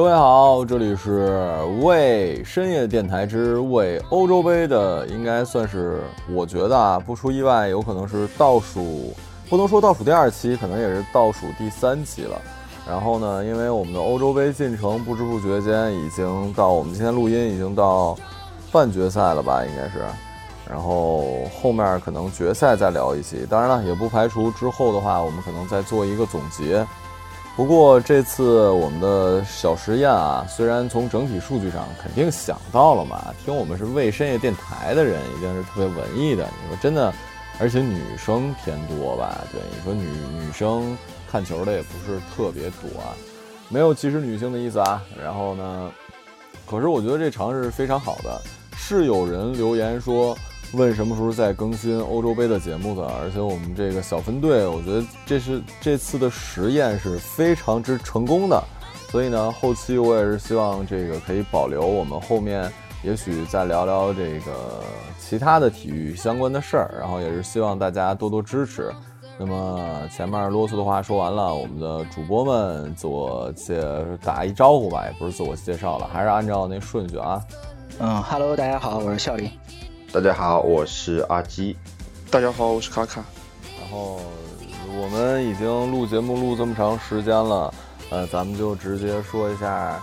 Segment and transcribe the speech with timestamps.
[0.00, 1.38] 各位好，这里是
[1.82, 6.00] 为深夜电台之为欧洲杯的，应该算是
[6.30, 9.14] 我觉得啊，不出意外，有可能是倒数，
[9.50, 12.40] 不能说倒数第二期，可能也是倒数第三期了。
[12.88, 18.16] 然后呢，因为我们的欧洲杯进程不知不觉间已经到我们今天录音已经到
[18.72, 20.02] 半决赛了吧，应该是。
[20.66, 26.86] 然后后面可能决赛再聊一期，当然了，也不排除之后的话，我们可能再做一个总结。
[27.56, 36.44] 不过这次我们的小实验啊，虽然从整体数据上肯定想到了嘛，听我们是为深夜电台的人一定是特别文艺的。
[36.62, 37.12] 你说真的，
[37.58, 39.44] 而且女生偏多吧？
[39.52, 40.08] 对，你说女
[40.42, 40.96] 女生
[41.30, 43.12] 看球的也不是特别多啊，
[43.68, 45.02] 没有歧视女性的意思啊。
[45.22, 45.90] 然后呢，
[46.66, 48.40] 可是我觉得这尝试是非常好的，
[48.74, 50.34] 是有人留言说。
[50.72, 53.04] 问什么时候再更新欧洲杯的节目的？
[53.04, 58.62] 而且我们这个小分队，我觉得这是这次的实验是非常之成功的。
[59.08, 61.84] 所以呢，后期我也是希望这个可以保留。
[61.84, 62.70] 我们后面
[63.02, 64.80] 也许再聊聊这个
[65.18, 68.92] 其他的体育相关的事儿，然后也是希望大家多多支持。
[69.36, 73.82] 那么前面啰嗦的话说完了，我们的主播们自我介
[74.22, 77.42] 打一招呼吧，也不是自我介绍了，还是按照那顺序啊。
[77.98, 79.50] 嗯哈喽，大家好，我是笑林。
[80.12, 81.76] 大家好，我是阿基。
[82.32, 83.22] 大家好，我是卡卡。
[83.80, 84.20] 然后
[85.00, 87.72] 我们已经录节目录这么长时间了，
[88.10, 90.02] 呃，咱们就直接说一下，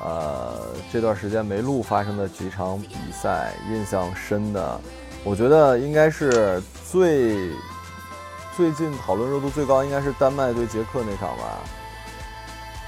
[0.00, 0.60] 呃，
[0.92, 4.80] 这段时间没录发生的几场比赛，印象深的，
[5.24, 7.50] 我觉得应该是最
[8.56, 11.58] 最近讨论热度最高，应该是丹麦对捷克那场吧。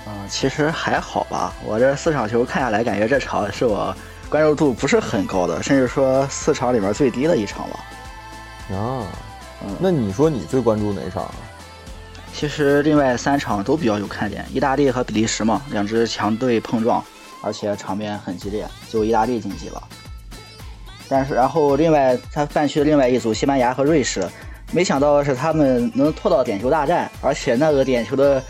[0.06, 3.92] 嗯，其实还好吧，我这四场球看下来，感觉这场是我。
[4.30, 8.76] 关注度不是很高的，甚至说四场里面最低的一场了。
[8.76, 9.04] 啊，
[9.80, 11.28] 那你说你最关注哪场？
[12.32, 17.02] 其实另外三场都比较有看点，意大利和比利时嘛，两支强队碰撞，
[17.42, 19.82] 而且场面很激烈，就意大利晋级了。
[21.08, 24.24] 但是然后另外他半区的另外一组西班牙和瑞士，
[24.70, 28.40] 没想到是他们能拖到点球大战，而且那个点球的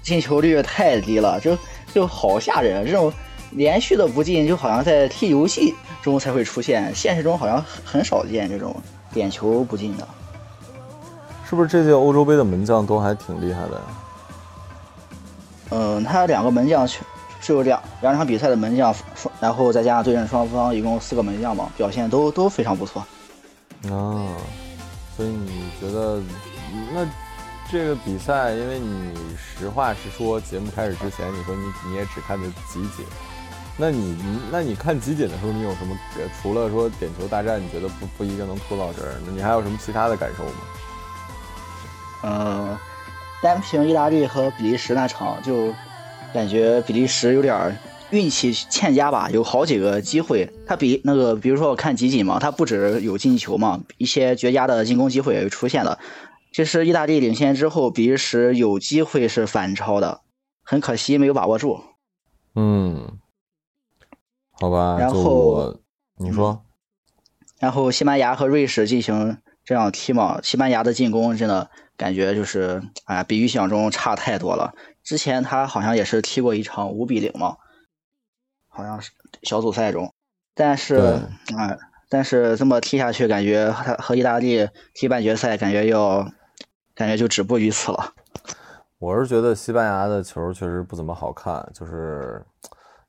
[0.00, 1.58] 进球率太低了，就
[1.92, 3.12] 就好吓人，这种。
[3.50, 8.74] 连续的不进，就好像在踢游戏中才会出现，现实中好像很少见这种
[9.12, 10.06] 点球不进的。
[11.48, 13.82] 是不是这届欧洲杯的门将都还挺厉害的呀？
[15.70, 17.00] 嗯，他两个门将是
[17.48, 18.94] 有两两场比赛的门将，
[19.40, 23.00] 然后再加上对阵双方一共四个门将嘛，表现都都非常不错。
[23.84, 24.26] 啊，
[25.16, 26.20] 所以你觉得
[26.92, 27.06] 那
[27.70, 33.04] 这个比赛，因为你实话实说，节目开始之前你说你你也只看的集锦。
[33.78, 34.16] 那你
[34.50, 35.94] 那你看集锦的时候，你有什么
[36.40, 39.14] 除了说点球大战，你觉得不不一定能拖到这儿？
[39.26, 40.50] 那你还有什么其他的感受吗？
[42.22, 42.80] 呃，
[43.42, 45.74] 单凭意大利和比利时那场，就
[46.32, 47.78] 感觉比利时有点
[48.08, 55.98] 运气欠佳吧，有好几个机会，他比那个比如说我看集锦嘛，他不止有进球嘛，一些绝佳的进攻机会也出现了。
[56.50, 60.22] 其实意大利领先之后，比利时有机会是反超的，
[60.64, 61.82] 很可惜没有把握住。
[62.54, 63.18] 嗯。
[64.58, 65.76] 好吧，然后
[66.16, 66.64] 你说，
[67.58, 70.40] 然后西班牙和瑞士进行这样踢嘛？
[70.42, 74.74] 西班牙的进攻真的感觉就是，哎，比预想中差太多了。
[75.04, 77.58] 之前他好像也是踢过一场五比零嘛，
[78.68, 79.10] 好像是
[79.42, 80.10] 小组赛中，
[80.54, 81.20] 但是，
[81.54, 81.76] 哎，
[82.08, 86.26] 但是这么踢下去，感觉和和意大利踢半决赛，感觉要，
[86.94, 88.14] 感觉就止步于此了。
[88.98, 92.42] 我是觉得西班牙的球确实不怎么好看，就是。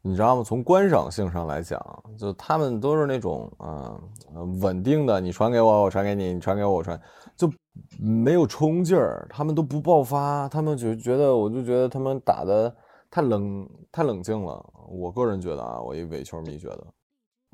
[0.08, 0.44] 你知道吗？
[0.44, 1.78] 从观赏性上来讲，
[2.18, 7.00] 就他们都是那种嗯稳定的，你传给我，我传给你，你传给我，我传，
[7.36, 7.52] 就
[8.00, 12.74] 没有冲劲儿，他们都不爆发，他们就觉得，我就觉得他们打的
[13.12, 14.66] 太冷，太冷静了。
[14.88, 16.88] 我个人觉得啊，我一伪球迷觉得，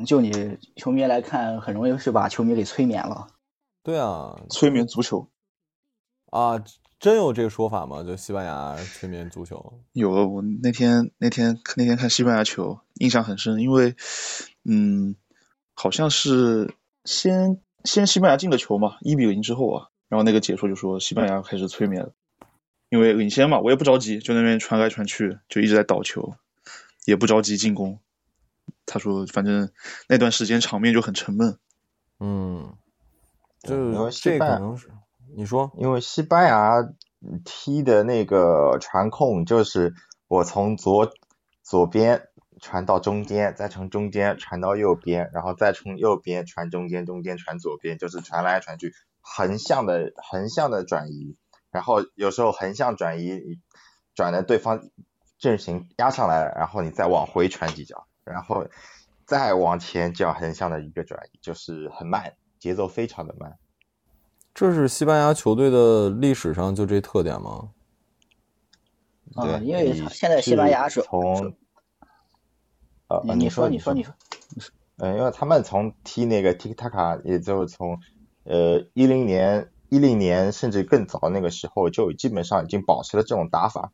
[0.05, 0.31] 就你
[0.75, 3.27] 球迷来看，很容易是把球迷给催眠了。
[3.81, 5.27] 对啊，催眠足球
[6.29, 6.63] 啊。
[7.03, 8.01] 真有这个说法吗？
[8.01, 9.73] 就西班牙催眠足球？
[9.91, 13.93] 有，我那天那天那天看西班牙球，印象很深，因为，
[14.63, 15.13] 嗯，
[15.73, 16.73] 好像是
[17.03, 22.13] 先先西班牙进了球嘛，一比零之后啊，然后那个解说就说西班牙开始催眠了，
[22.87, 26.35] 因为领先嘛，我也不着急，就那边传来传去，就一直在倒球，
[27.03, 27.99] 也不着急进攻。
[28.85, 29.69] 他说，反正
[30.07, 31.57] 那段时间场面就很沉闷。
[32.21, 32.73] 嗯，
[33.61, 34.89] 就这可能是。
[35.35, 36.75] 你说，因为西班牙
[37.43, 39.93] 踢的那个传控就是
[40.27, 41.11] 我从左
[41.61, 42.27] 左边
[42.61, 51.35] 传到中间，再从中间传到右边，然后再从右边传中间，中间传左边，就是传来传去，横向的横向的转移，
[51.71, 53.59] 然后有时候横向转移
[54.13, 54.81] 转的对方
[55.39, 58.67] 阵型压上来了，然后你再往回传几脚，然后
[59.25, 63.57] 再往前这样横向的一个转移，就是很慢，节奏非常的慢。
[64.53, 67.69] 这是西班牙球队的历史上就这特点吗？
[69.35, 71.55] 啊，对，因为现在西班牙是是从
[73.07, 74.13] 呃呃你你说说你说你说，
[74.97, 77.99] 嗯，因为他们从踢那个 Tiki Taka，也就是从
[78.43, 83.91] 呃一零年、一零年甚至更早那个时候，就基本上已经保持了这种打法。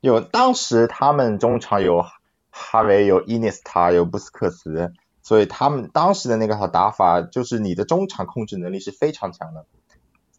[0.00, 2.04] 有当时他们中场有
[2.50, 9.64] 哈维、有伊涅斯塔、有布斯克茨，所以他们当时的那个套打法，就是你的中场控制能力是非常强的。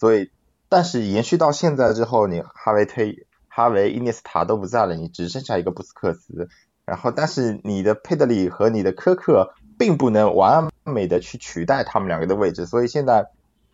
[0.03, 0.31] 所以，
[0.67, 6.49] 但是延续到现在之后，你哈维推，哈维、伊涅斯塔都不在了，你只剩下一个布斯克斯。
[6.83, 13.29] 然后，但是你的佩德里和你的科克并不能完美的去取代他们两个的位置，所以现在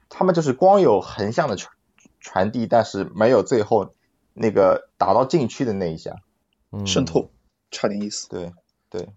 [0.08, 1.74] 他们就是光有横向的传
[2.20, 3.96] 传递，但是没有最后
[4.36, 6.18] 那个打到禁区的那一下。
[6.72, 7.32] 嗯渗透，
[7.72, 8.30] 差点意思。
[8.30, 8.54] 对
[8.92, 9.10] 对，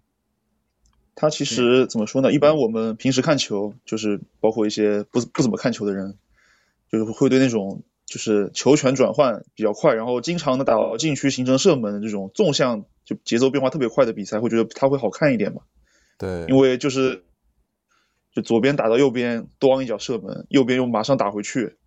[1.13, 2.31] 他其实怎么说呢？
[2.31, 6.17] 一般我们平时看球，就是包括一些不不怎么看球的人，
[6.93, 15.61] 就是会对那种就是球权转换比较快，然后经常的打到禁区形成射门的这种纵向就节奏变化特别快的比赛，会觉得它会好看一点嘛？
[16.19, 17.23] 对，因为就是
[18.31, 21.77] 就左边打到右边，咣一脚射门，右边又马上打回去，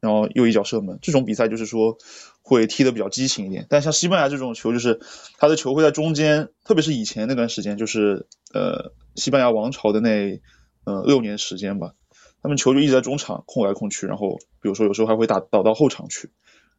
[0.00, 1.98] 然后又一脚射门，这种比赛就是说
[2.40, 3.66] 会踢得比较激情一点。
[3.68, 5.00] 但像西班牙这种球，就是
[5.36, 10.40] 他的球会在中间，特别是以前那段时间，就是呃西班牙王朝的那
[10.84, 11.92] 呃六年时间吧，
[12.42, 16.30] 他们球就一直在中场控来控去，然后比如说有时候还会打倒到后场去，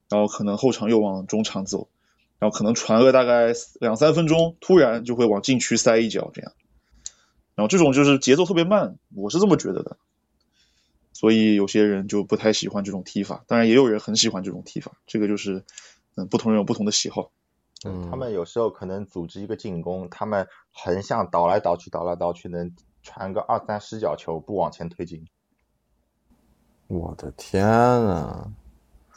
[0.09, 1.87] 然后可能后场又往中场走，
[2.39, 6.51] 然后可能传个大概两三分钟，突然就会往禁区塞一脚这样。
[7.53, 9.97] 然后这种就是节奏特别慢，我是这么觉得的，
[11.13, 15.63] 所以有些人就不太喜欢这种踢法，当然也有人很喜欢这种踢法，这个就是
[16.15, 17.31] 嗯不同人有不同的喜好。
[17.85, 25.27] 嗯他们有时候可能组织一个进攻，他们横向倒来倒去，倒来倒去，能传个二三十脚球，不往前推进。
[26.91, 28.47] 我的天啊！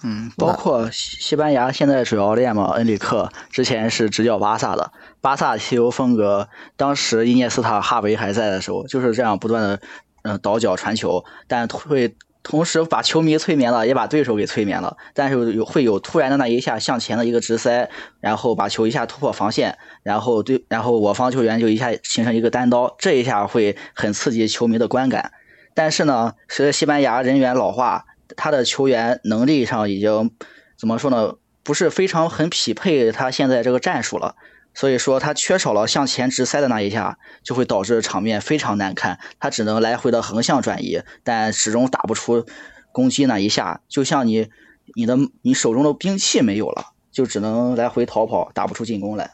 [0.04, 9.80] 嗯，包括西西班牙现在主教练嘛，恩里克之前是执教巴萨的，巴萨踢球风格，当时伊涅斯塔、哈维还在的时候，就是这样不断的
[10.22, 17.90] 嗯倒脚传球，但会同时把球迷催眠了，也把对手给催眠了，但是有会有突然的那一下向前的一个直塞，
[18.20, 25.32] 然后把球一下突破防线，然后对，然后我方球员就一下形成一个单刀，这一下会很刺激球迷的观感。
[25.74, 28.06] 但是呢，随着西班牙人员老化，
[28.36, 30.30] 他的球员能力上已经
[30.78, 31.34] 怎么说呢？
[31.62, 34.36] 不是非常很匹配他现在这个战术了。
[34.74, 39.18] 所以说他缺少了向前直塞的那一下，就会导致场面非常难看。
[39.38, 42.44] 他只能来回的横向转移，但始终打不出
[42.92, 43.80] 攻击那一下。
[43.88, 44.48] 就像你
[44.96, 49.30] 你的你手中的兵器没有了，就只能来回逃跑，打不出进攻来。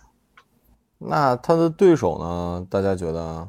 [0.98, 2.66] 那他的对手呢？
[2.70, 3.48] 大家觉得，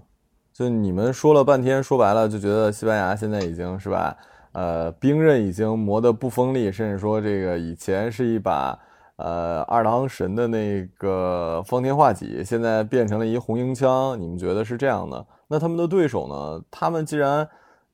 [0.62, 4.16] 就你们说了半天，说白了就觉得西班牙现在已经是吧？
[4.52, 8.78] 呃，兵刃已经磨得不锋利，甚至说这个以前是一把
[9.16, 14.21] 呃二郎神的那个方天画戟，现在变成了一红缨枪。
[14.21, 15.26] 你们觉得是这样的？
[15.47, 16.64] 那他们的对手呢？
[16.69, 17.50] 他们既然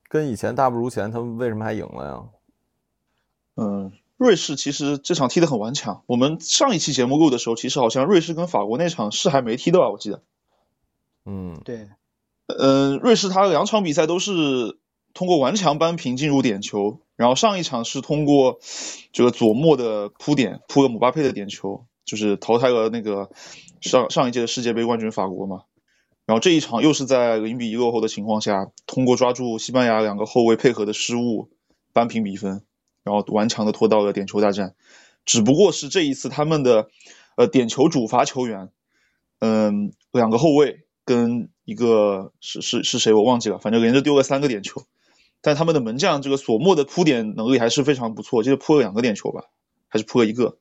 [0.09, 2.23] 跟以前大不如前，他们为什么还赢了呀？
[3.55, 6.03] 嗯，瑞士其实这场踢得很顽强。
[6.05, 9.89] 我们上一期节目录的时候，其实好像瑞士跟法国那场是还没踢的吧？
[9.89, 10.21] 我记得。
[11.25, 11.87] 嗯，对，
[12.47, 14.79] 嗯，瑞士他两场比赛都是
[15.13, 18.59] 通过顽强扳平进入点球，然后上一场是通过
[19.11, 23.29] 这个左莫的扑点扑了姆巴佩的点球，就是淘汰了那个
[23.81, 25.63] 上上一届的世界杯冠军法国嘛。
[26.25, 31.49] 然后这一场又是在零比一落后的情况下，通过抓住西班牙两个后卫配合的失误
[31.93, 32.63] 扳平比分，
[33.03, 34.75] 然后顽强的拖到了点球大战。
[35.25, 36.87] 只不过是这一次他们的
[37.35, 38.69] 呃点球主罚球员，
[39.39, 44.85] 嗯，两个后卫跟一个是是是谁我忘记了，反正连着丢了三个点球。
[45.41, 49.43] 但他们的门将这个索莫的扑点能力还是非常不错，就是扑了两个点球吧，
[49.89, 50.57] 还是扑了一个。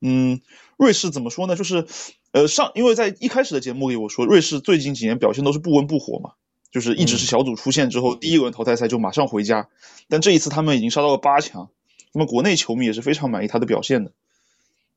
[0.00, 0.40] 嗯，
[0.76, 1.54] 瑞士怎么说呢？
[1.54, 1.86] 就是
[2.32, 6.32] 呃上，因为在一开始的节目里我说，瑞士最近几年表现都是不温不火嘛，
[6.72, 9.68] 就是一直是小组出线之后，第一轮淘汰赛就马上回家。
[10.08, 11.70] 但这一次他们已经杀到了八强，
[12.12, 14.10] 那么国内球迷也是非常满意他的表现的。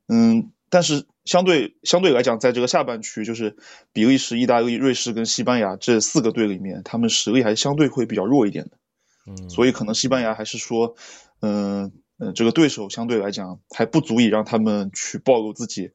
[0.08, 3.58] 嗯，但是相对相对来讲，在这个下半区，就是
[3.92, 8.78] 比利时、意大利、瑞士跟西班牙这四个队里面，他们实力还是相对会比较弱一点的。
[9.26, 10.94] 嗯，所以可能西班牙还是说，
[11.40, 15.88] 嗯、呃，这个对手相对来讲还不足以让他们去暴露自己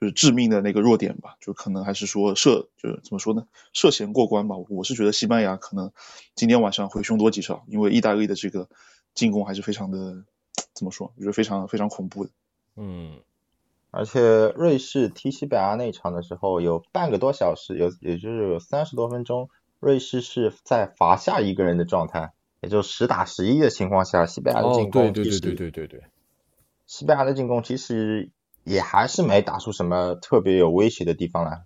[0.00, 4.56] 就是致命的那个弱点吧，就可能还是说涉就是怎么说呢，涉嫌过关吧。
[4.70, 5.92] 我是觉得西班牙可能
[6.34, 8.70] 今天晚上会凶多吉少，因为意大利的这个
[9.12, 10.24] 进攻还是非常的
[10.72, 12.30] 怎么说，就是非常非常恐怖的。
[12.76, 13.20] 嗯，
[13.96, 19.48] 而且瑞士踢西班牙那场的时候，有半个多小时，有也就是有三十多分钟，
[19.78, 26.02] 瑞士是在罚下一个人的状态，也就十打十一的情况下，西班牙的进哦，对对对对对对对，
[26.86, 28.30] 西班牙的进攻其实
[28.64, 31.62] 也还是没打出什么特别有威胁的地方来。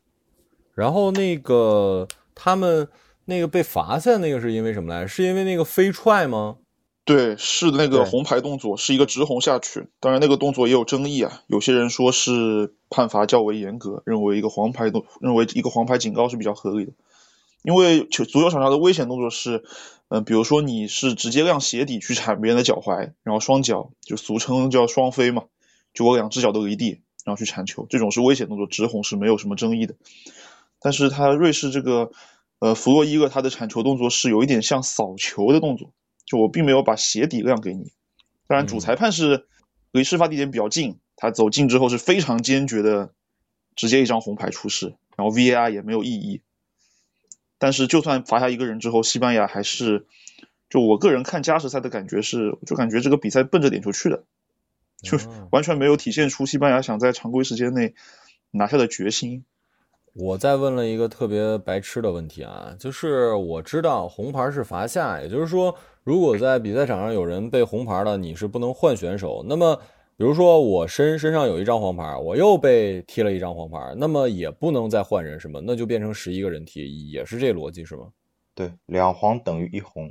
[0.74, 2.88] 然后那个他们
[3.24, 5.06] 那个被罚下那个是因为什么来？
[5.06, 6.58] 是因为那个飞踹吗？
[7.08, 9.88] 对，是那个红牌动作，是一个直红下去。
[9.98, 11.40] 当然，那个动作也有争议啊。
[11.46, 16.92] 有些人说是判罚较为严格，认为一个黄牌动，认为一个黄牌警告是比较合理的。
[17.62, 19.64] 因为球足球场上的危险动作是，
[20.08, 25.44] 嗯、比如说你是直接让鞋底去铲别人的脚踝，然后双脚就俗称叫双飞嘛，
[25.94, 29.94] 就我两只脚都离地，然后去铲球，这种是危险动作，直红是没有什么争议的。
[30.78, 32.10] 但是他瑞士这个，
[32.58, 35.90] 呃，弗洛伊勒他的铲球动作是有一点像扫球的动作，
[36.28, 37.92] 就我并没有把鞋底让给你。
[38.46, 39.46] 当然，主嗯裁判是
[39.92, 43.12] 离事发地点比较近，他走近之后是非常坚决的，
[43.74, 46.42] 直接一张红牌出示，然后 VAR 也没有异议。
[47.56, 50.06] 但是就算罚下一个人之后，西班牙还是，
[50.68, 54.24] 就我个人看加时赛的感觉是，就感觉这个比赛奔着点球去的，
[55.02, 55.18] 就
[55.50, 57.94] 完全没有体现出西班牙想在常规时间内
[58.50, 59.44] 拿下的决心。
[60.14, 65.76] 我再问了一个特别白痴的问题啊，就是我知道红牌是罚下，也就是说，
[66.08, 69.44] 如果在比赛场上有人被红牌了，你是不能换选手。
[69.46, 69.76] 那么，
[70.16, 75.60] 比如说我身身上有一张黄牌，我又被踢了一张黄牌，那么也不能再换人是吗？
[75.62, 78.06] 那就变成十一个人踢，也是这逻辑是吗？
[78.54, 80.10] 对，两黄等于一红。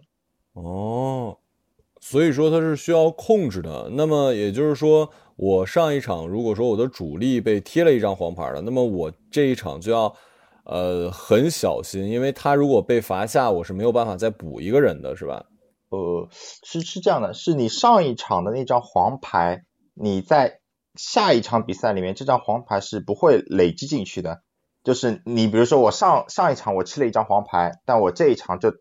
[0.53, 1.35] 哦，
[1.99, 3.89] 所以说它是需要控制的。
[3.91, 10.13] 那么也就是说，我上一场如果说我的主力被贴了一张黄牌了，那么我这一场就要
[10.65, 15.43] 呃很小心，因为他如果被罚下，我是没有办法再补一个人的，是吧？
[15.89, 19.63] 呃，是是这样的，是你上一场的那张黄牌，
[19.93, 20.59] 你在
[20.95, 24.41] 下一场比赛里面，这张黄牌是不会累积进去的。
[24.83, 28.73] 就是你比如说我上上一场我吃了一张黄牌，但我这一场就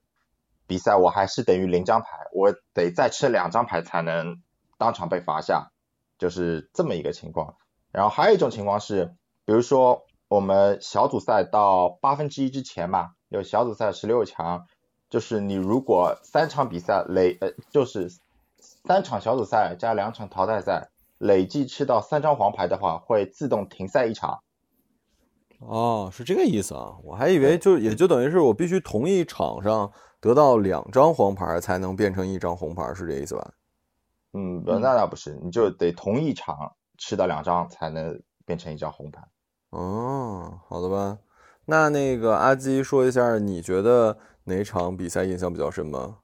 [0.67, 4.41] 比赛我还是等于零张牌，我得再吃两张牌才能
[4.79, 5.73] 当场被罚下，
[6.19, 7.57] 就是这么一个情况。
[7.93, 14.67] 然后还有一种情况是，比如说我们小组赛到八分之一之前嘛，有小组赛十六强，
[15.17, 18.11] 就是你如果三场比赛累呃就是
[18.59, 24.41] 三场小组赛加两场淘汰赛，累计吃到三张黄牌的话，会自动停赛一场。
[25.61, 33.53] 哦，是这个意思啊，我还以为就也就等于是我必须同一场上得到两张黄牌才能变成一张红牌，是这意思吧？
[34.35, 39.27] 嗯，那那不是，你就得同一场吃到两张才能变成一张红牌。
[39.71, 41.17] 哦，好的吧。
[41.65, 46.19] 那那个阿基说一下，你觉得哪场比赛印象比较深吗？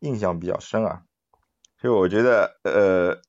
[0.00, 1.02] 印象比较深啊，
[1.82, 3.20] 就我觉得呃，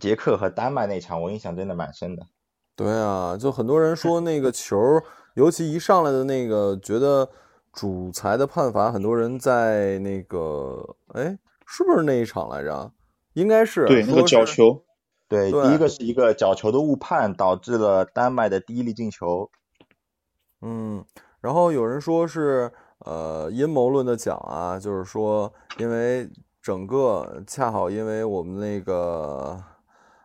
[0.00, 2.26] 捷克和丹麦那场我印象真的蛮深的。
[2.74, 4.76] 对啊，就很多人说那个球，
[5.34, 7.30] 尤其一上来的那个，觉得
[7.72, 12.92] 主裁的判罚，很多人在那个，哎，是不是那一场来着？
[13.34, 14.84] 应该是对，那个角球，
[15.28, 19.50] 对，对第一个是一个角球的误判，导致了丹麦的第一粒进球。
[20.62, 21.04] 嗯，
[21.44, 26.26] 然后有人说是呃阴谋论的讲啊，就是说因为
[26.62, 29.54] 整个恰好因为我们那个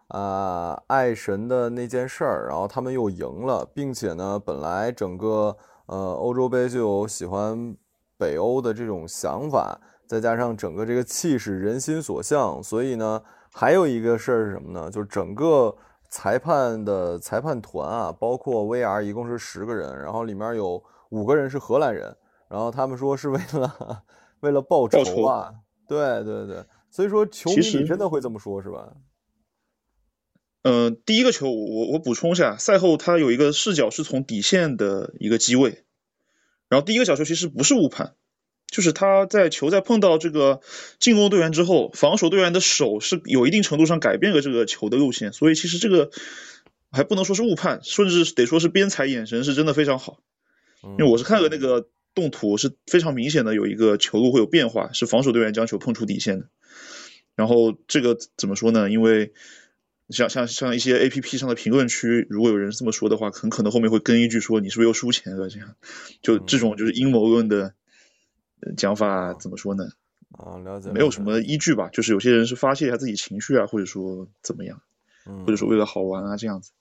[0.08, 5.54] 啊爱神的那件事儿，然后他们又赢了，并且呢，本来整个
[5.88, 7.76] 呃欧洲杯就有喜欢
[8.18, 13.22] 北欧的这种想法，再加上整个这个气势人心所向，所以呢，
[13.52, 14.90] 还有一个事儿是什么呢？
[14.90, 15.76] 就是整个
[16.10, 22.18] 裁判的裁判团啊，包括 VR 一共是十个人，然后里面有五个人是荷兰人，
[22.50, 24.04] 然后他们说是为了
[24.42, 25.54] 为了报报仇啊，
[25.88, 28.94] 对对对，所以说球迷其实真的会这么说，是吧？
[30.62, 35.86] 呃，第一个球我我补充一下，赛后他有一个视角是从底线的一个机位，
[36.68, 38.14] 然后第一个角球其实不是误判，
[38.68, 40.60] 就是他在球在碰到这个
[41.00, 46.12] 进攻队员之后，防守队员的手是有一定程度上改变了这个球的路线，所以其实这个
[46.92, 50.20] 还不能说是误判，甚至得说是边裁眼神是真的非常好，
[50.84, 56.50] 因因为我是看了那个动图是非常明显的有一个球路会有变化，是防守队员将球碰出底线的。
[57.36, 58.90] 然后这个怎么说呢？
[58.90, 59.34] 因为
[60.10, 65.50] 像像像一些 A P P 上的评论区，如果有人这么说的话，很可能后面会跟一句说你是不是又输钱了？
[65.50, 65.76] 这样，
[66.22, 67.74] 就这种就是阴谋论的
[68.62, 69.86] 呃讲法，怎么说呢？
[70.32, 74.82] 啊，了解，没有什么依据吧，就是有些人是发泄一下自己情绪啊，或者说怎么样，
[75.26, 76.72] 嗯或者说为了好玩啊这样子。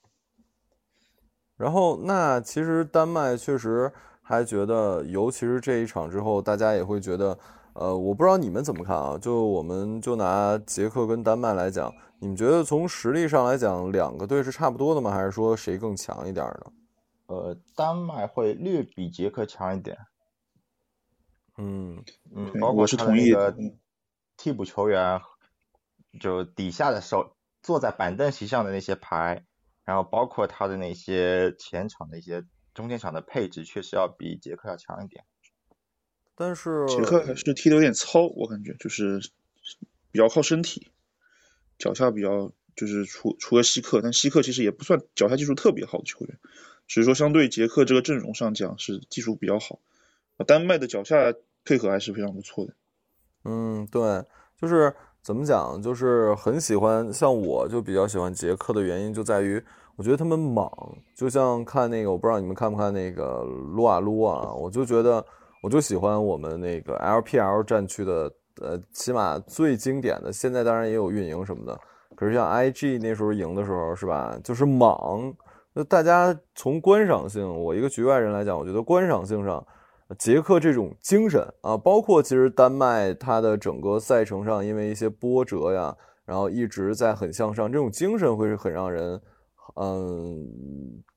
[1.59, 7.37] 然后，那其实丹麦确实还觉得，尤其是这一场之后，大家也会觉得，
[7.73, 9.19] 呃，我不知道你们怎么看啊？
[9.19, 15.11] 就我们就拿捷克跟丹麦来讲，你们觉得从实力上来讲，两个队是差不多的吗？
[15.11, 16.73] 还是说谁更强一点呢？
[17.27, 19.99] 呃，丹麦会略比捷克强一点。
[21.57, 23.57] 嗯嗯，包括我是同意他的
[24.37, 25.21] 替补球员，
[26.21, 29.45] 就底下的手坐在板凳席上的那些牌，
[29.89, 35.25] 然后包括他的那些前场的一些中间场的配置，确实要比捷克要强一点。
[36.35, 39.19] 但是杰克还是踢的有点糙，我感觉就是
[40.11, 40.89] 比较靠身体，
[41.79, 46.39] 脚下比较就是除除了希克，但希克其实也不算脚下技术特别好的球员，
[46.87, 49.81] 只是说相对杰克这个阵容上讲是技术比较好。
[50.37, 51.33] 啊丹麦的脚下
[51.65, 52.75] 配合还是非常不错的。
[53.45, 54.23] 嗯，对，
[54.61, 54.95] 就是
[55.29, 59.63] 怎么讲，就是很喜欢，像我就比较喜欢捷克的原因就在于，
[59.95, 60.67] 我觉得他们莽，
[61.15, 65.23] 就像看那个，我不知道你们看不看那个撸啊撸啊，我就觉得，
[65.63, 68.33] 我就喜欢我们那个 LPL 战区的，
[68.63, 71.79] 呃，起码最经典的，现在当然也有运营什么的，
[72.17, 75.31] 可是像 IG 那时候赢的时候是吧，就是莽，
[75.75, 79.63] 那大家从观赏性，我一个局外人来讲，我觉得观赏性上。
[80.17, 89.21] 捷克这种精神啊，包括其实丹麦它的整个赛程上，因为一些波折呀，然后一直在很向上，这种精神会是很让人
[89.77, 90.49] 嗯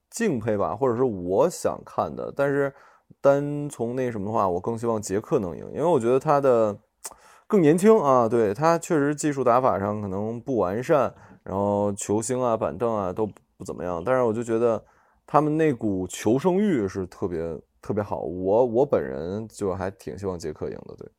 [0.10, 2.33] 敬佩吧，或者是我想看的。
[2.36, 2.74] 但是
[3.21, 6.77] 单从那什么的话，我更希望捷克能赢，因为我觉得他的
[7.48, 14.83] 更年轻啊，对他确实技术打法上可能不完善，然后球星啊、板凳啊都不怎么样，但是我就觉得
[15.25, 17.57] 他们那股求生欲是特别。
[17.81, 21.09] 特别好，我我本人就还挺希望捷克赢的，对。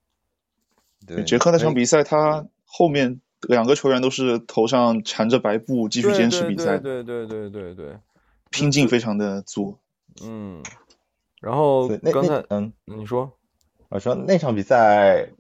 [1.05, 7.99] 对，捷克那场比赛，他后面两个球员都是头上缠着白布继续坚持比赛，对对对对对对，
[8.51, 9.79] 拼劲非常的足。
[10.23, 10.63] 嗯，
[11.41, 13.33] 然后那刚才嗯，你说，
[13.89, 15.31] 我说那场比赛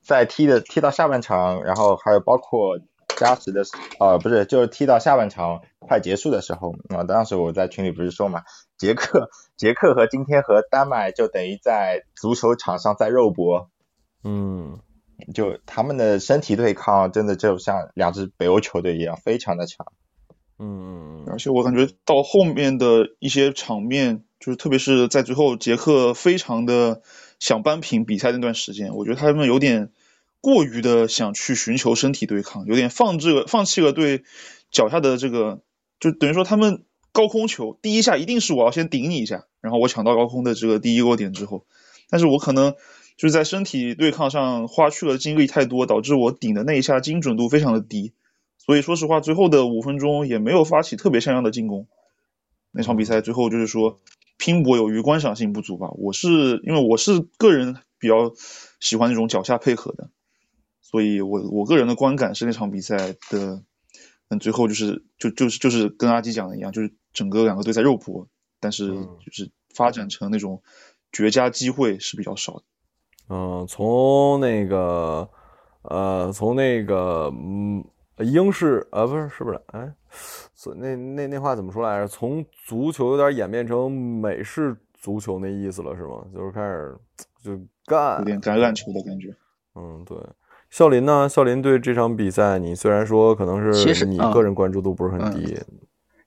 [0.00, 2.80] 在踢的踢到下半场，然后还有包括
[3.22, 8.42] 加时的时，呃，不是，就是踢到下半场快结束的时候啊，当时我在群里不是说嘛，
[8.76, 13.70] 捷克捷克和今天和丹麦就等于在足球场上在肉搏，
[14.24, 14.80] 嗯。
[15.32, 19.86] 就他们的身体对抗真的就像两支北欧球队一样，非常的强。
[20.58, 27.02] 嗯嗯而且我感觉到后面的一些场面，就是特别是在最后捷克非常的
[27.38, 29.92] 想扳平比赛那段时间，我觉得他们有点
[30.42, 34.24] 过于的想去寻求身体对抗，有点放置了放弃了对
[34.70, 35.62] 脚下的这个，
[35.98, 41.64] 就等于说他们高空球第一下一定是我要先顶你一下，然后我抢到高空的这个第一落点之后，
[42.10, 42.74] 但是我可能
[43.16, 48.12] 就是在身体对抗上花去了精力太多，导致我顶的那一下精准度非常的低。
[48.58, 51.86] 所以说实话，最后的五分钟也没有发起特别像样的进攻。
[52.70, 54.00] 那场比赛最后就是说
[54.38, 55.90] 拼搏有余，观赏性不足吧。
[55.98, 58.32] 我是因为我是个人比较
[58.80, 60.10] 喜欢那种脚下配合的，
[60.92, 62.96] 所以我我个人的观感是那场比赛
[63.30, 63.64] 的，
[64.28, 68.28] 嗯，最后就是就就是就是跟阿基讲的一样，就是整个两个队在肉搏，
[68.60, 70.62] 但是嗯就是发展成那种
[71.10, 72.62] 绝佳机会是比较少的。
[73.30, 75.28] 嗯，从那个
[75.82, 77.84] 呃，从那个嗯。
[78.18, 79.60] 英式啊，不是，是不是？
[79.68, 79.92] 哎，
[80.54, 82.06] 所那那那话怎么说来着？
[82.06, 86.24] 从足球有点演变成美式足球那意思了，是吗？
[86.32, 86.96] 就是开始
[87.42, 89.34] 就干，有点橄榄球的感觉。
[89.74, 90.16] 嗯，对。
[90.72, 91.28] 笑林呢？
[91.28, 95.78] 笑林对这场比赛，你虽然说可能是你个人关注度不是很低，嗯、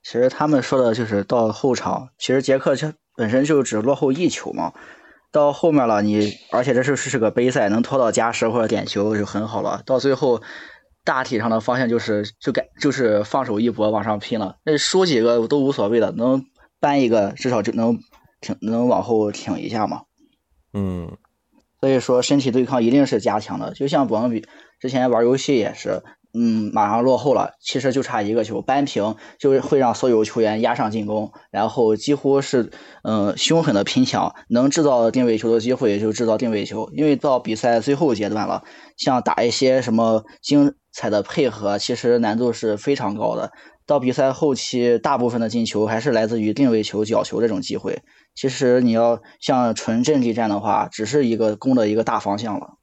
[0.02, 4.72] 其实他们说的就是到后场，其实捷克就本身就只落后一球嘛。
[5.32, 9.82] 到后面了，你而且这是是个杯赛，能拖到加时或者点球就很好了。
[9.84, 10.40] 到最后。
[11.04, 16.44] 大体上的方向就是就该就是放手一搏往上拼了，那输几个都无所谓的，能
[16.80, 17.96] 扳一个至少就能
[18.40, 20.02] 挺能往后挺一下嘛。
[20.72, 21.16] 嗯，
[21.80, 24.44] 所以说身体对抗一定是加强的，就像我们比
[24.80, 32.70] 之前玩游戏也是，嗯，马上落后了，其实就差一个球扳平，就会让所有球员压上进攻，然后几乎是
[33.02, 38.64] 嗯凶狠的拼抢，能制造定位球的机会就制造定位球，因为到比赛最后阶段了，
[38.96, 40.74] 像打一些什么精。
[40.96, 43.52] 彩的配合其实难度是非常高的，
[43.84, 48.02] 到比赛后期，大部分的进球还是来自于定位球、角球这种机会。
[48.34, 52.78] 其实你要像纯阵地战的话，只是一个攻的一个大方向了。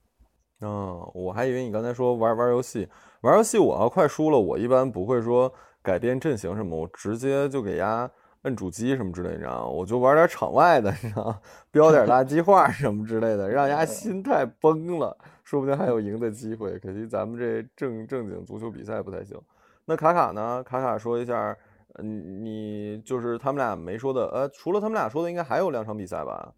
[0.62, 2.88] 嗯，我还以为你刚才说玩玩游戏，
[3.22, 8.08] 玩游戏我要快输了，我一般不会说改变阵型什么，我直接就给家
[8.44, 9.68] 摁主机什么之类的，你知道吗？
[9.68, 11.40] 我就玩点场外的，你知道吗？
[11.72, 15.18] 标点垃圾话什么之类的，让丫心态崩了。
[15.54, 19.40] 说不定还有赢的机会，可惜咱们这正正经足球比赛不太行。
[19.86, 20.64] 那卡卡呢？
[20.64, 21.56] 卡卡说一下，
[21.94, 26.56] 嗯，你就是他们俩没说的，呃，除了他们俩说的，应该还有两场比赛吧？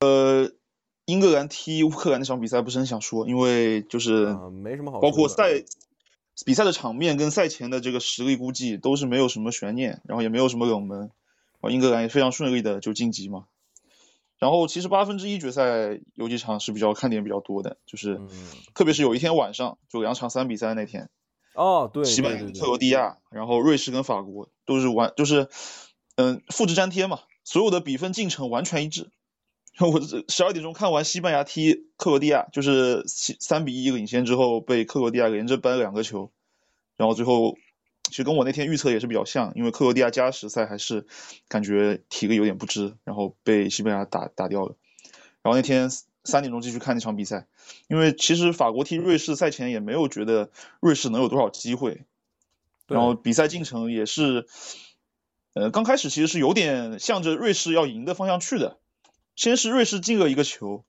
[0.00, 0.50] 呃
[1.06, 5.44] 英格兰踢乌克兰那场比赛不是很想说，因为就是啊，没什么好包括赛
[6.44, 11.08] 比赛的场面跟赛前的这个实力估计都是没有什么悬念，然后也没有什么冷门，然
[11.62, 13.46] 后英格兰也非常顺利的就晋级嘛。
[14.42, 18.28] 然后其实八分之一决赛有几场是比较看点比较多的，就是嗯，
[18.74, 21.08] 特别是有一天晚上就两场三比三那天，
[21.54, 25.48] 哦，对，西班牙克罗地亚，然后瑞士跟法国都是完就是
[26.16, 29.12] 嗯复制粘贴嘛，所有的比分进程完全一致。
[29.78, 36.32] 我这十二点钟看完西班牙踢克罗地亚，就是三比一领先之后被克罗地亚连着扳两个球，
[36.96, 37.56] 然后最后
[38.08, 41.06] 其实跟我那天预测也是比较像，因为克罗地亚加时赛还是
[41.48, 44.76] 感觉体力有点不支，然后被西班牙打打掉了。
[45.42, 45.90] 然后那天
[46.24, 47.46] 三点钟继续看那场比赛，
[47.88, 52.02] 因为其实法国踢瑞士赛前也没有觉得瑞士能有多少机会，
[52.86, 54.46] 然后比赛进程也是，
[55.54, 58.78] 呃，刚开始其实是有点向着瑞士要赢的方向去的，
[59.34, 60.84] 先是瑞士进了一个球，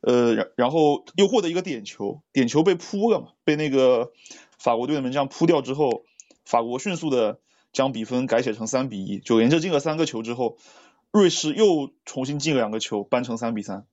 [0.00, 4.10] 呃，然然后又获得一个点球，点球被扑了嘛，被那个
[4.58, 6.04] 法国队的门将扑掉之后，
[6.44, 7.40] 法国迅速的
[7.72, 10.58] 将比分改写成三比一，就连着进了三个球之后，
[11.10, 13.86] 瑞士又重新进了两个球，扳成三比三，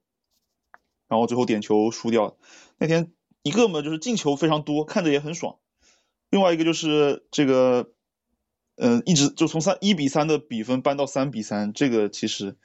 [1.07, 2.37] 然后最后点球输掉。
[2.77, 3.11] 那天
[3.43, 5.57] 一个嘛就是进球非常多，看着也很爽，
[6.29, 7.91] 另外一个就是这个，
[8.75, 12.57] 嗯、一直就从三一比三的比分扳到三比三，这个其实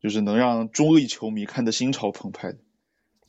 [0.00, 2.58] 就是能让中立球迷看得心潮澎湃的。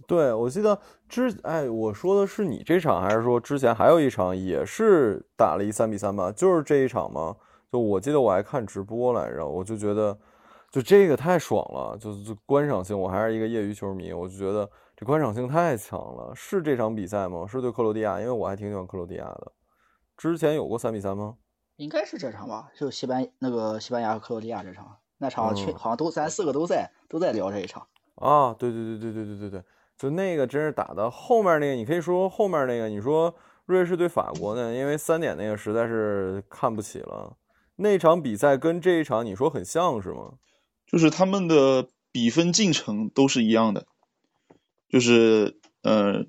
[0.08, 6.32] 对，我记得之哎，我说的是你这场，还是说之前还有一场也是打了一三比三吧？
[6.32, 7.36] 就是这一场吗？
[7.70, 10.18] 就我记得我还看直播来着，我就觉得
[10.72, 16.32] 就这个太爽了，就就观赏性，我还是一个业余球迷，我就觉得这观赏性太强了。
[16.34, 17.46] 是这场比赛吗？
[17.46, 18.18] 是对克罗地亚？
[18.22, 19.52] 因为我还挺喜欢克罗地亚的。
[20.16, 21.36] 之前有过三比三吗？
[21.76, 27.86] 应该是这场吧，就西班那个西班牙和克罗地亚这场，那场去、嗯好像都咱四个都在都在聊这一场。
[28.16, 29.64] 啊，对对对对对对对对，
[29.98, 33.34] 就那个真是打的后面那个，你可以说后面那个，你说
[33.66, 37.36] 瑞士对法国呢，因为三点那个实在是看不起了。
[37.78, 40.34] 那场比赛跟这一场你说很像是吗？
[40.86, 43.86] 就是他们的比分进程都是一样的，
[44.90, 46.26] 就是呃，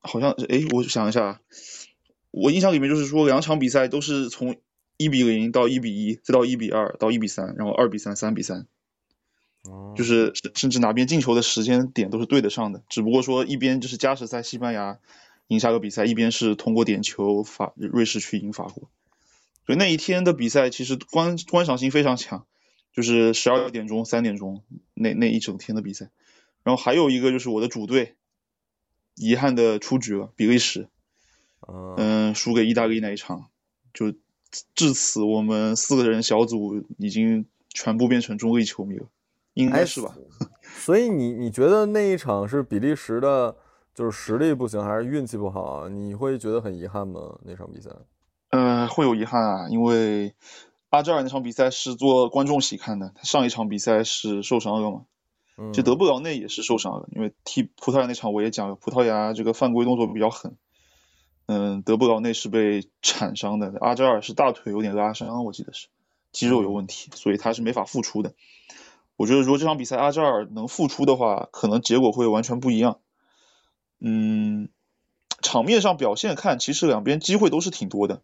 [0.00, 1.40] 好像诶，我想一下，
[2.30, 4.56] 我印象里面就是说两场比赛都是从
[4.96, 8.66] 一比零到一比一，再到一比二到一比三，然后二比三、三比三，
[9.96, 14.98] 就是甚甚至哪边进球的时间点都是对得上的，只不过说一边就是加时赛西班牙
[15.48, 18.90] 赢下个比赛，一边是通过点球法瑞士去赢法国，
[19.66, 22.46] 所以那一天的比赛其实观观赏性非常强。
[22.94, 26.10] 就是十二点钟、三点钟那那一整天的比赛，
[26.62, 28.16] 然后还有一个就是我的主队，
[29.14, 30.88] 遗憾的出局了，比利时，
[31.66, 33.46] 嗯嗯，输给意大利那一场，
[33.94, 34.12] 就
[34.74, 39.06] 至此我们四个人小组已经全部变成中立球迷了，
[39.54, 40.14] 应该哎是吧？
[40.62, 43.54] 所以你你觉得那一场是比利时的，
[43.94, 45.88] 就是实力不行，还是运气不好啊？
[45.88, 47.38] 你会觉得很遗憾吗？
[47.44, 47.90] 那场比赛？
[48.50, 50.34] 呃，会有遗憾啊，因为
[50.90, 55.02] 阿扎尔那场比赛是做观众席看的，他上一场比赛是受伤了嘛，
[55.56, 60.56] 嗯，就德布劳内也是受伤了，因为踢葡萄牙那场我也讲了，葡萄牙这个犯规动作比较狠，
[61.46, 65.88] 嗯，德布劳内是被铲伤的，阿扎尔是大腿有点拉伤，我记得是
[66.30, 68.34] 肌肉有问题，所以他是没法复出的。
[69.16, 72.98] 我觉得如果这场比赛阿扎尔能复出的话，可能结果会完全不一样。
[74.00, 74.68] 嗯，
[75.42, 78.22] 场面上表现看，其实两边机会都是挺多的。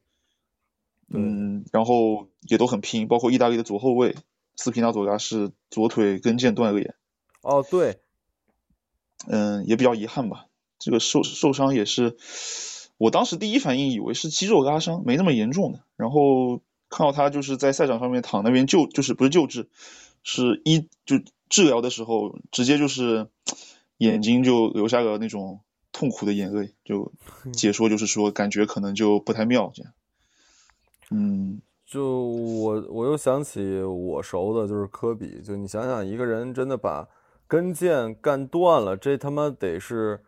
[1.11, 4.15] 嗯，然后也都很拼，包括意大利的左后卫
[4.57, 6.95] 斯皮纳佐拉是左腿跟腱断裂，
[7.41, 8.01] 哦，对，
[9.27, 10.47] 嗯，也比较遗憾吧。
[10.79, 12.17] 这个受受伤也是，
[12.99, 15.81] 我当时第一反应以为是肌肉拉伤，没那么严重的。
[15.97, 19.69] 然后看到他就是在赛场上面躺那边救，就是不是救治，
[20.23, 21.17] 是一就
[21.49, 23.29] 治疗的时候，直接就是
[23.99, 25.61] 眼睛就流下了那种
[25.93, 27.13] 痛苦的眼泪，就
[27.53, 29.93] 解说就是说感觉可能就不太妙这样。
[31.11, 37.09] 嗯，就我我又想起我熟的就是科比，就你想想，一个人真的把
[37.47, 40.23] 跟腱干断了，这他妈得是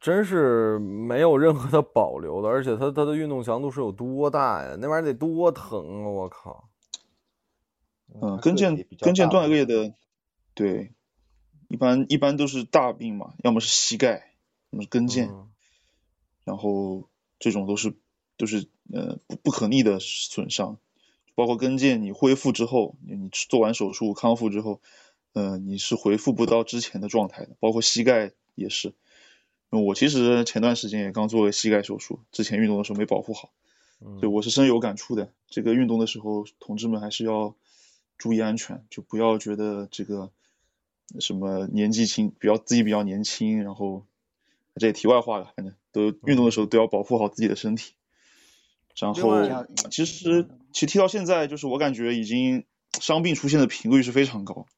[0.00, 4.74] 真是没有任何的保留的，而且他他的运动强度是有多大呀？
[4.80, 6.08] 那玩意儿得多疼啊！
[6.08, 6.70] 我靠！
[8.20, 9.94] 嗯，跟腱跟腱断裂的，
[10.54, 10.92] 对，
[11.68, 14.32] 一般一般都是大病嘛，要么是膝盖，
[14.70, 15.48] 要么是跟腱，嗯
[16.44, 17.94] 然后这种都是
[18.36, 20.78] 都是呃不不可逆的损伤，
[21.34, 24.80] 包括跟腱你恢复之后，你你做完手术康复之后，
[25.32, 28.92] 呃你是恢复不到之前的状态的，包括膝盖也是。
[29.70, 33.50] 我其实前段时间也刚做了膝盖手术，之前运动的时候没保护好，
[34.04, 35.32] 嗯对我是深有感触的。
[35.48, 37.54] 这个运动的时候，同志们还是要
[38.22, 40.30] 注意安全，就不要觉得这个
[41.18, 44.06] 什么年纪轻，比较自己比较年轻，然后
[44.76, 47.94] 这也题外话了，反正都运动的时候都要保护好自己的身体。
[48.96, 52.64] 然后其实其实踢到现在，就是我感觉已经
[53.00, 54.68] 伤病出现的频率是非常高，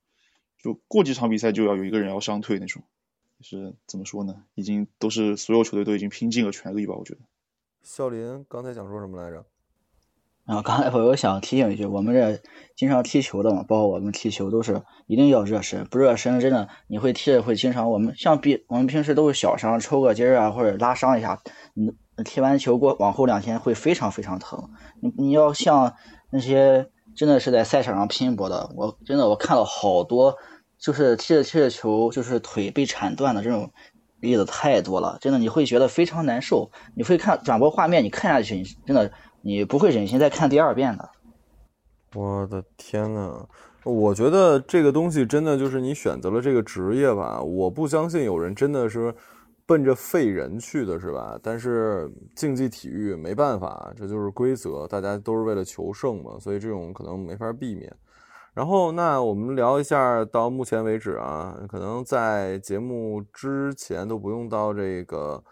[0.59, 2.83] 就过几场比赛就要有一个人要伤退那种。
[3.43, 7.21] 就是怎么说呢，已经都是所有球队都已经拼尽了全力吧，我觉得。
[7.83, 9.45] 笑林刚才想说什么来着？
[10.47, 12.41] 然后刚才我又想提醒一句，我们这
[12.77, 21.41] 经常踢球的嘛，包括我们踢球都是一定要热身，不热身真的你会踢着会经常我们像比我们平时都是小伤抽个筋儿啊或者拉伤一下，
[21.73, 21.93] 你
[22.25, 24.71] 踢完球过往后两天会非常非常疼。
[25.01, 25.95] 你你要像
[26.31, 30.37] 那些真的是在赛场上拼搏的，我真的我看了好多，
[30.79, 33.71] 就是踢着踢着球就是腿被铲断的这种
[34.21, 36.71] 例子太多了，真的你会觉得非常难受。
[36.95, 39.11] 你会看转播画面，你看下去，你真的
[39.45, 41.11] 你不会忍心再看第二遍的。
[42.15, 43.47] 我的天呐，
[43.85, 49.15] 我觉得这个东西真的就是你选择了这个职业吧，我不相信有人真的是
[49.67, 51.39] 奔着废人去的，是吧？
[51.43, 57.95] 但是竞技体育没办法，这就是规则，大家都是为了求胜嘛，所以这种可能没法避免。
[58.55, 65.43] 然后，那我们聊一下，到目前为止啊，可能在节目之前都不用到这个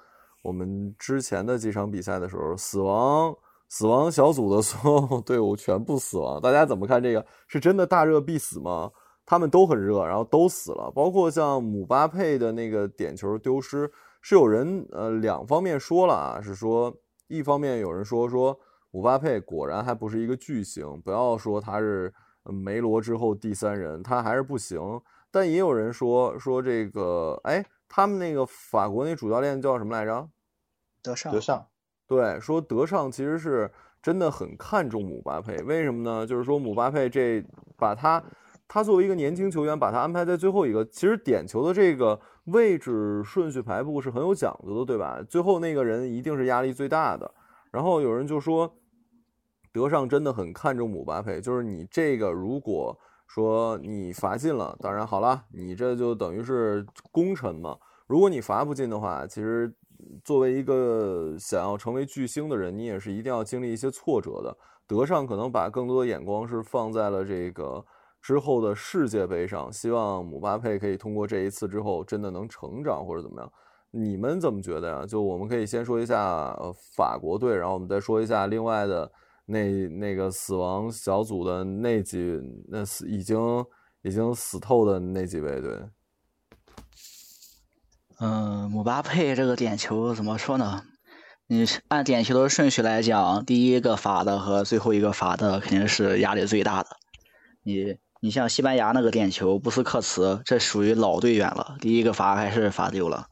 [0.42, 3.34] 我们之前的几场比赛的时候，死亡
[3.72, 7.24] 死亡小组的所有 队伍全部死亡，大家怎么看这个？
[7.48, 8.90] 是真的大热必死吗？
[9.24, 16.94] 他们都很热，然后都死了，包括像姆巴佩的那个点球丢失，是有人呃两方面说了啊，是说
[17.28, 18.54] 一方面有人说说
[18.90, 22.12] 姆巴佩果然还不是一个巨星，不要说他是。
[22.44, 24.80] 梅罗之后第三人，他还是不行。
[25.30, 30.28] 但也有人说说这个，哎，他们那个法国那主教练叫什么来着？
[31.00, 31.32] 德尚。
[31.32, 31.64] 德尚。
[32.14, 33.70] 对，说德尚其实是
[34.02, 36.26] 真的很看重姆巴佩，为什么呢？
[36.26, 37.42] 就是说姆巴佩这
[37.78, 38.22] 把他，
[38.68, 45.22] 他作为一个年轻球员，把他安排在最后一个，其实点球的这个位置顺序排布是很有讲究的，对吧？
[45.26, 47.32] 最后那个人一定是压力最大的。
[47.70, 48.74] 然后有人就说。
[49.74, 52.94] 德尚真的很看重姆巴佩，就是你这个，如果
[53.26, 57.78] 说你罚进了，当然好了，你这就等于是功臣嘛。
[58.06, 59.74] 如果你罚不进的话，其实
[60.24, 64.56] 作为一个想要成为巨星的人，你也是一定要经历一些挫折的。
[64.86, 67.84] 德尚可能把更多的眼光是放在了这个
[68.20, 73.52] 之后的世界杯上，希望姆巴佩可以通过这一次之后真的能成长或者怎么样。
[73.90, 75.06] 你们怎么觉得呀？
[75.06, 76.56] 就我们可以先说一下
[76.96, 79.10] 法国队，然后我们再说一下另外的。
[79.44, 83.36] 那那个死亡小组的那几那死已经
[84.02, 85.76] 已经死透的那几位，对。
[88.24, 90.84] 嗯，姆巴佩这个点球怎么说呢？
[91.48, 96.90] 你按点球的顺序来讲，第一个罚的和最后一个罚的肯定是压力最大的。
[97.64, 103.26] 你你像西班牙那个点球，布斯克茨这属于老队员了，第一个罚还是罚丢了。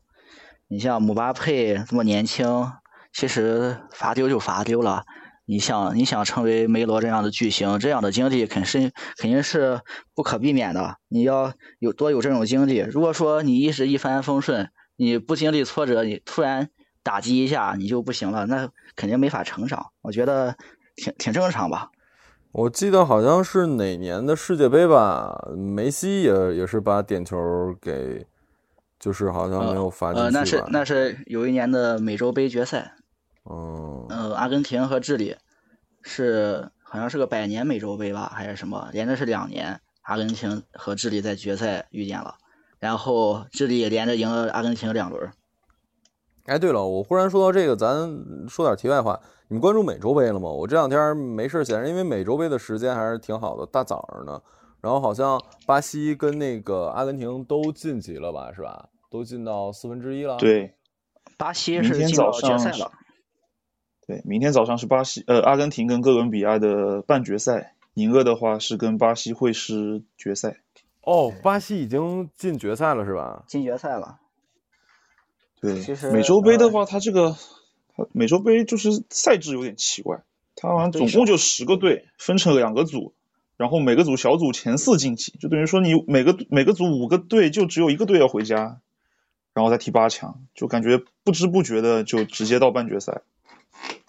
[0.66, 2.72] 你像姆巴佩这么年轻，
[3.12, 5.04] 其实罚丢就罚丢了。
[5.44, 9.82] 你想，你想成为梅罗这样的巨星，这样的经历肯是肯定是
[10.16, 10.96] 不可避免的。
[11.06, 12.78] 你要有多有这种经历。
[12.78, 14.68] 如果说你一直一帆风顺，
[15.00, 16.68] 你不经历挫折，你突然
[17.02, 19.92] 打击一下，你就不行了，那肯定没法成长。
[20.02, 20.54] 我觉得
[20.94, 21.90] 挺挺正常吧。
[22.52, 28.26] 我记得好像是哪年的世界杯吧，梅西也也是把点球给，
[28.98, 32.92] 就是好像没有罚进去呃，那是那是有一年的美洲杯决赛。
[33.44, 35.34] 哦，呃，阿根廷和智利
[36.02, 38.90] 是好像是个百年美洲杯吧，还是什么？
[38.92, 42.34] 连着是两年，阿根廷和智利在决赛遇见了，
[42.80, 45.30] 然后智利连着赢了阿根廷两轮。
[46.46, 48.10] 哎，对了，我忽然说到这个，咱
[48.48, 50.48] 说点题外话，你们关注美洲杯了吗？
[50.48, 54.42] 我这两天没事闲着，因为美洲杯的时间还是挺好的，大早上呢。
[54.80, 58.88] 然后好像巴西跟那个阿根廷都晋级了吧，是吧？
[59.10, 60.38] 都进到四分之一了。
[60.38, 60.74] 对，
[61.36, 62.90] 巴西是进到决赛了。
[64.06, 70.62] 对，明天早上是巴西呃阿根廷跟哥伦比亚的半决赛，赢了的话是跟巴西会师决赛。
[71.02, 73.42] 哦，巴西已经进决赛了是吧？
[73.46, 74.18] 进决赛了。
[75.60, 77.36] 对，其实美洲杯的话，它这个
[78.12, 80.22] 美洲杯就是赛制有点奇怪，
[80.56, 83.12] 它好像总共就十个队，分成两个组，
[83.56, 88.80] 然后每个组小组前四晋级，就等于说你每个每个组五个队就只有一个队要回家，
[89.52, 93.20] 然后再踢八强，就感觉不知不觉的就直接到半决赛。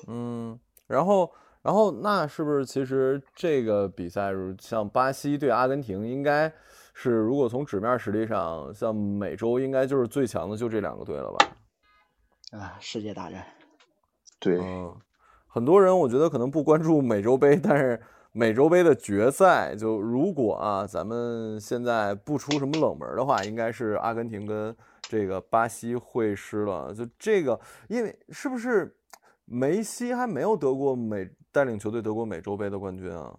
[0.07, 6.51] 嗯，然后，然后那是不是其实这个比赛，像巴西对阿根廷，应该
[6.93, 12.59] 是如果从纸面实力上，像美洲应该就是最强的，就这两个队了吧？
[12.59, 13.45] 啊，世界大战。
[14.39, 14.95] 对，嗯，
[15.47, 18.01] 很多人我觉得可能不关注美洲杯，但是
[18.31, 26.93] 美洲杯的决赛，就如果啊，咱们现在不出什么冷门的话，应该是阿根廷跟这个巴西会师了。
[26.93, 28.97] 就这个，因为是不是
[29.45, 33.37] 梅西还没有得过美带领球队得过美洲杯的冠军啊？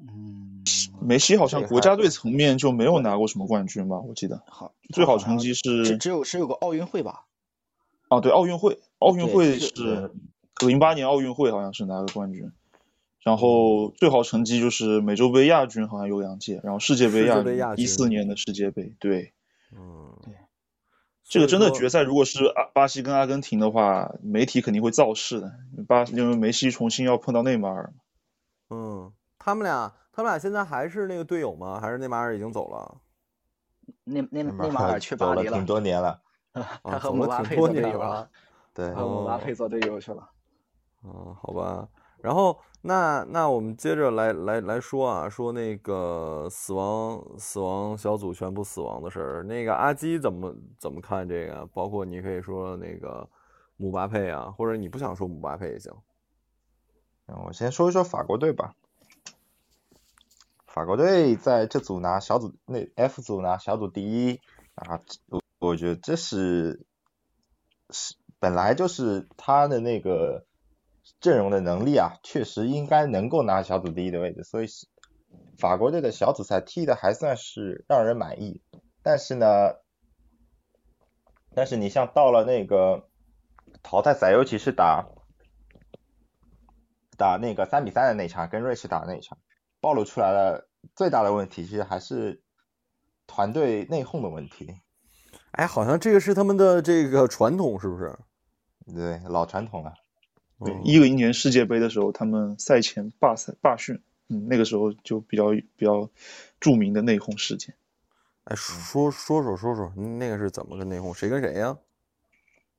[0.00, 0.57] 嗯，
[1.00, 4.00] 梅西好像国家队层面就没有拿过什么冠军吧？
[4.00, 7.24] 我记得好，最好成绩是只有是有个奥运会吧？
[8.08, 10.10] 啊，对，奥运会，奥运会就是
[10.66, 12.50] 零八年奥运会好像是拿个冠军，
[13.22, 19.34] 然后最好成绩就是美洲杯亚军好像有两届，然后世界杯亚军一四年的世界杯，对，
[19.76, 20.34] 嗯，对
[21.28, 25.52] 这个真的决赛如果是阿巴西跟阿根廷的话，媒体肯定会造势的，
[25.86, 27.92] 巴因为梅西重新要碰到内马尔，
[28.70, 31.78] 嗯，他们俩他们俩现在还是那个队友吗？
[31.80, 33.00] 还是内马尔已经走了？
[34.02, 36.20] 内内内内马尔去巴黎了挺多年了，
[36.82, 38.30] 他啊，和姆巴佩挺多年做队友了了。，
[38.74, 40.28] 对，和姆巴哦佩做队友去了。
[41.04, 41.88] 嗯，好吧。
[42.20, 49.42] 然后那那我们接着来来来说啊，说那个死亡死亡小组全部死亡的事儿。
[49.44, 51.64] 那个阿基怎么怎么看这个？
[51.66, 53.24] 包括你可以说那个
[53.76, 55.92] 姆巴佩啊，或者你不想说姆巴佩也行。
[57.26, 58.74] 嗯我先说一说法国队吧。
[60.78, 64.40] 法国队在这组拿小组那 F 组拿小组第一
[64.76, 66.86] 啊，我我觉得这是
[67.90, 70.46] 是本来就是他的那个
[71.18, 74.86] 阵容的能力啊，确实应该能够拿小组第一的位置，所以是
[75.58, 78.62] 法国队的小组赛踢的还算是让人满意。
[79.02, 79.46] 但是呢，
[81.56, 83.08] 但是你像到了那个
[83.82, 85.08] 淘汰赛，尤其是打
[87.16, 89.38] 打那个三比三的那场，跟瑞士打那场，
[89.80, 92.40] 暴露出来了最大的问题，其实还是
[93.26, 94.74] 团队内讧的问题。
[95.52, 98.18] 哎，好像这个是他们的这个传统，是不是？
[98.94, 99.94] 对，老传统了。
[100.64, 106.10] 对，嗯一零年世界杯的时候，他们赛前罢赛罢训，嗯，那个时候就比较比较
[106.58, 107.74] 著名的内讧事件。
[108.44, 111.14] 哎，说说说说说，那个是怎么个内讧？
[111.14, 111.76] 谁跟谁呀？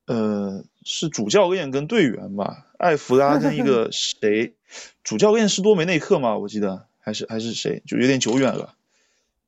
[0.07, 4.55] 呃，是主教练跟队员吧，艾弗拉跟一个 谁，
[5.03, 6.37] 主教练是多梅内克吗？
[6.37, 8.75] 我记得还是还是谁，就有点久远了。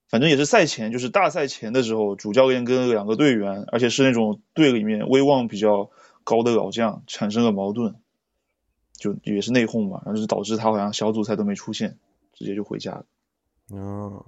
[0.10, 5.91] 反正也是赛前，就是大赛前的时候，主教练跟两个队员，而且是那种队里面威望比较
[6.24, 7.95] 高的老将产生了矛盾，
[8.97, 11.97] 就也是内讧嘛，然后就导致他好像小组赛都没出现，
[12.34, 13.06] 直接就回家了。
[13.71, 14.24] 嗯，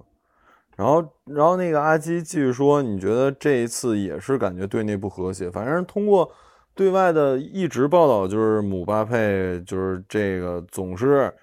[0.76, 5.50] 然后然后那个阿基继续说，你觉得这一次也是感觉队内不和谐？
[5.50, 6.32] 反正通过
[6.74, 11.34] 对外的一直报道，就是姆巴佩就是这个总是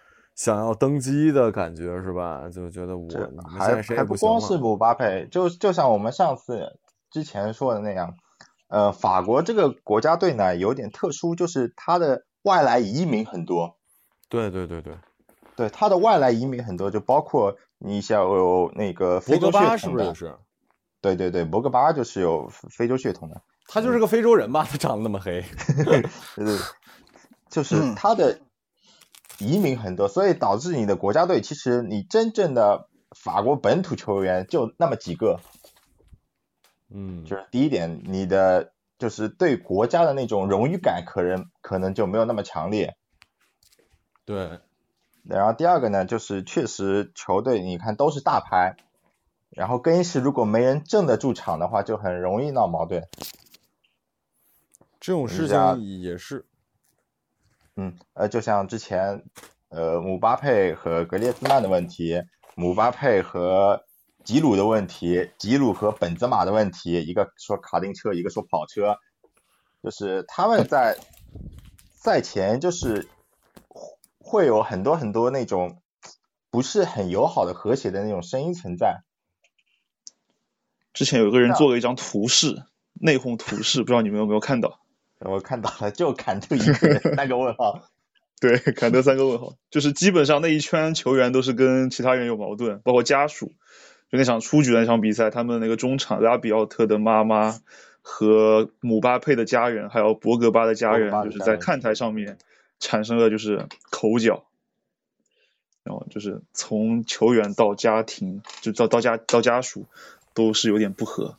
[0.42, 2.50] 想要登基的感觉，是吧？
[2.52, 3.08] 就觉得我
[3.48, 4.04] 还还。
[4.04, 6.80] 不光是姆巴佩，就就像我们上次
[7.12, 8.16] 之前说的那样，
[8.68, 13.78] 呃，法国这个国家队呢有点特殊，就是它的外来移民很多。
[14.30, 14.98] 对对对对，
[15.56, 20.36] 对，它的外来移民很多，就包括你像有那个非洲博格巴血统的是不是，是？
[21.02, 23.40] 对对对，博格巴就是有非洲血统的。
[23.68, 24.66] 他就是个非洲人吧？
[24.68, 25.46] 他长得那么黑。
[25.86, 26.02] 对
[26.36, 26.58] 对，
[27.48, 28.40] 就是嗯他的
[29.42, 35.40] 移民很多，所以导致你的国家队其实你真正的法国本土球员就那么几个。
[36.90, 42.96] 嗯，就是第一点，你的就是对国家的那种荣誉感可能可能就没有那么强烈。
[44.26, 44.60] 对，
[45.24, 48.76] 然后第二个呢，就是确实球队你看都是大牌，
[49.50, 53.08] 然后更衣室如果没人镇得住场的话，就很容易闹矛盾。
[55.00, 56.46] 这种事情也是。
[57.76, 59.24] 嗯，呃，就像之前，
[59.70, 62.22] 呃，姆巴佩和格列兹曼的问题，
[62.56, 63.86] 姆巴佩和
[64.24, 68.98] 吉鲁的问题，吉鲁和本泽马的问题，一个说卡丁车，一个说跑车，
[69.82, 70.98] 就是他们在
[71.96, 73.08] 赛前就是
[74.20, 75.82] 会有很多很多那种
[76.50, 79.04] 不是很友好的和谐的那种声音存在。
[80.94, 84.81] 之前有一个人做了一张图示，内讧图示，不知道你们有没有看到？
[85.30, 87.88] 我看到了，就坎特一个人三个问号。
[88.42, 93.54] 对，坎特三个问号，就是基本上那一圈球员都是跟其他人有矛盾，包括家属。
[94.12, 97.62] 就那场出局的那场比赛，他们那个中场拉比奥特的妈妈
[98.02, 102.38] 和姆巴佩的家人，还有博格巴的家人博格巴，的家人就是在看台上面
[102.80, 104.44] 产生了就是口角，
[105.84, 109.86] 然后就是从球员到家庭，就到到家到家属，
[110.34, 111.38] 都是有点不和。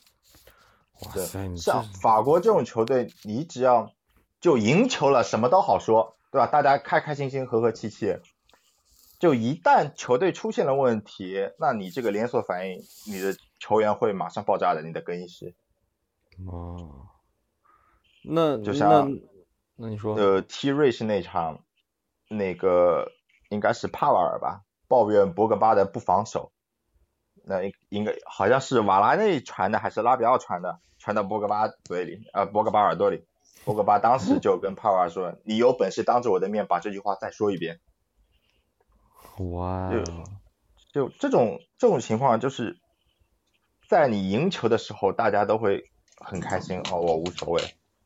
[1.13, 3.93] 对哇塞，像法国这种球队，你只要
[4.41, 6.47] 就赢球了，什么都好说，对吧？
[6.47, 8.19] 大家开开心心、和和气气。
[9.19, 15.55] 就一旦球队出现了问题，那你这个连锁反应，你的球员会马上爆炸的，你的更衣室。
[16.47, 17.07] 哦，
[18.25, 19.21] 那就像那
[19.77, 21.65] 那你说，呃，踢瑞士那场，
[22.29, 23.13] 那个
[23.49, 26.51] 应该是帕瓦尔吧，抱怨博格巴的不防守。
[27.45, 33.27] 那应应该好像是瓦拉内传的还是拉比奥传的，传到博格巴嘴里，呃，博格巴耳朵里。
[33.65, 37.81] 博格巴当时就跟帕瓦尔说：“你有本事当着我的面把这句话再说一遍。”
[39.51, 39.91] 哇，
[40.93, 42.79] 就这种这种情况，就是
[43.89, 47.63] 在你赢球的时候，大家都会很开心哦，我无所谓，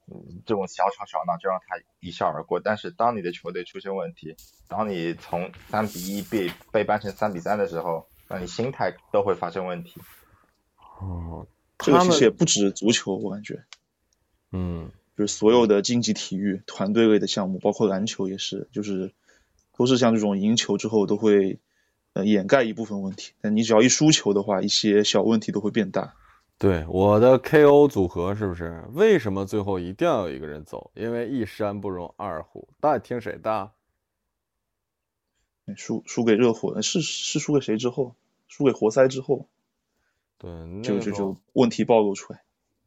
[0.06, 2.60] 嗯，这种小吵小闹就让他一笑而过。
[2.60, 4.36] 但是当你的球队出现问题，
[4.68, 10.00] 当你从三比一被被扳成三比三的时候，那你心态都会发生问题。
[10.98, 11.46] 哦，
[11.78, 13.64] 这个其实也不止足球，我感觉，
[14.52, 19.12] 嗯，就是所有的竞技体育、团队类的项目，包括篮球也是，就是
[19.76, 21.58] 都是像这种赢球之后都会
[22.14, 26.14] 呃掩盖一部分问题，但你只要一输球的话，一些小问题都会变大。
[26.58, 28.82] 对，我的 KO 组合是不是？
[28.94, 30.90] 为什么最后一定要有一个人走？
[30.94, 33.72] 因为一山不容二虎，到底听谁的？
[35.76, 38.14] 输输给热火，是是输给谁之后？
[38.48, 39.48] 输给活塞之后，
[40.38, 42.42] 对，就就就问题暴露出来。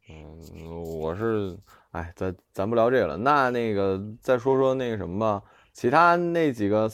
[0.08, 1.58] 嗯，我是，
[1.92, 3.16] 哎，咱咱不聊这个了。
[3.16, 5.42] 那那个再说说那个什么吧，
[5.72, 6.88] 其他那几个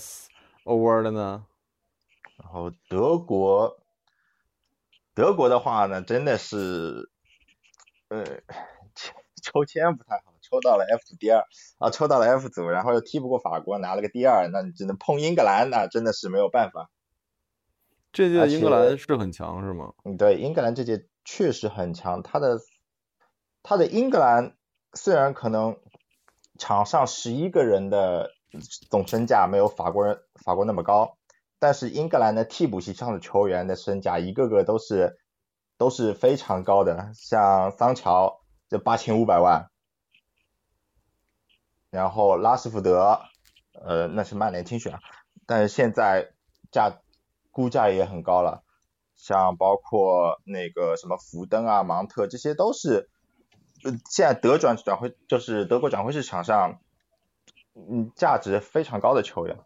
[0.65, 1.47] over 的呢？
[2.39, 3.79] 然后德国，
[5.15, 7.11] 德国的话呢，真的是，
[8.09, 8.25] 呃，
[9.43, 11.47] 抽签不太好，抽到了 F 组第二
[11.79, 16.91] 啊，抽到了 F 组，然后又踢不过法国，拿了个第二，那你只能碰英格兰，那真的是没有办法。
[18.17, 19.93] 这届英格兰是很强是吗？
[20.05, 22.59] 嗯，对，英格兰这届确实很强，他的
[23.63, 24.57] 他的英格兰
[24.95, 25.77] 虽然可能
[26.59, 28.31] 场上十一个人的
[28.89, 31.19] 总身价没有法国人法国那么高。
[31.59, 35.19] 但是英格兰的替补席上的球员的身价一个个都是
[35.77, 38.41] 都是非常高的，像桑乔
[38.71, 39.69] 就八千五百万，
[41.91, 43.21] 然后拉什福德，
[43.75, 44.95] 呃，那是曼联青训，
[45.45, 46.33] 但是现在
[46.71, 46.99] 价
[47.57, 48.63] 估价也很高了，
[49.15, 53.09] 像包括那个什么福登啊、芒特，这些都是，
[53.83, 56.81] 呃，现在德转转会就是德国转会市场上，
[57.75, 59.57] 嗯，价值非常高的球员。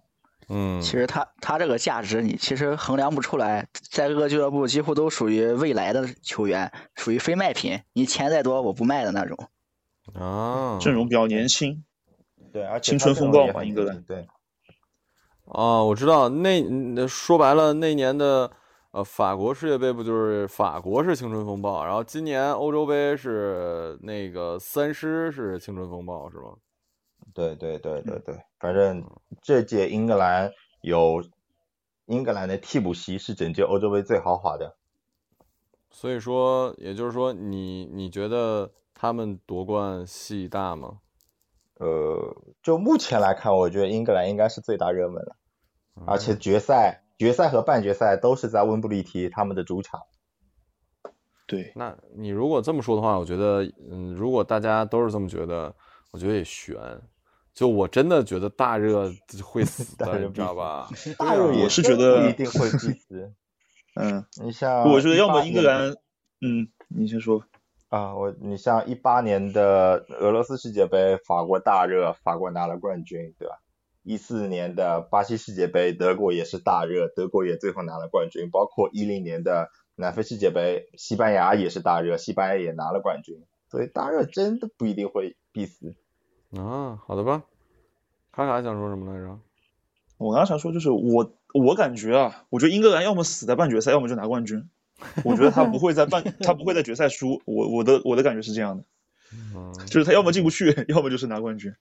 [0.49, 9.37] 嗯，其实他他这个价值你其实衡量不出来，在各个俱乐部几乎都属于未来的球员，属于非卖品，你钱再多我不卖的那种。
[10.15, 11.85] 啊，阵容比较年轻，
[12.53, 14.29] 对，而且青春风暴嘛，英格兰对。
[15.53, 18.49] 哦，我知道，那说白了，那年的
[18.93, 26.55] 呃法国世界杯不就是法国是青春风暴，然后今年欧洲杯是那个三狮是青春风暴，是吗？
[27.35, 29.05] 对对对对对，反正
[29.43, 31.23] 这届英格兰有
[32.07, 34.77] 英格兰的替补席是整届欧洲杯最豪华的。
[35.91, 40.99] 所以说，也就是说，你你觉得他们夺冠戏大吗？
[41.81, 45.37] 呃，就目前来看，我觉得英格兰应该是最大热门了，
[46.07, 50.01] 而且决赛、决赛和半决赛都是在温布利踢他们的主场。
[51.47, 55.75] 对，那你如果这么说的话，我觉得，嗯，如果大家都是这么觉得，
[56.13, 56.77] 我觉得也悬。
[57.53, 60.89] 就我真的觉得大热会死的， 你知道吧？
[61.19, 63.33] 大热也是觉得不一定会必死。
[64.01, 65.91] 嗯，你像我觉得要么英格兰，
[66.41, 67.43] 嗯，你先说
[67.89, 73.57] 啊，我你像一八年的俄罗斯世界杯，法国大热，法国拿了冠军，对吧？
[74.03, 78.51] 一四年的巴西世界杯，德国也是大热，德国也最后拿了冠军。
[78.51, 83.43] 包括一零年的南非世界杯，西班牙也是大热，西班牙也拿了冠军。
[83.69, 85.95] 所以大热真的不一定会必死。
[86.57, 87.45] 啊，好的吧，
[88.33, 89.39] 卡卡想说什么来着？
[90.19, 94.69] 我刚想说就是我，我感觉啊，我觉得英格兰要么死在半决赛，要么就拿冠军。
[95.25, 97.41] 我觉得他不会在半，他不会在决赛输。
[97.47, 98.85] 我我的我的感觉是这样的，
[99.87, 101.73] 就是他要么进不去，要么就是拿冠军。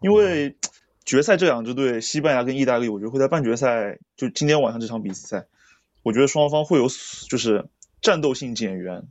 [0.00, 0.56] 因为
[1.04, 5.46] 决赛这两支队，西班牙跟意大利，我觉得会在半决赛，就今天晚上这场比赛，
[6.02, 6.88] 我觉得双方会有
[7.28, 7.68] 就是
[8.00, 9.06] 战斗性减员。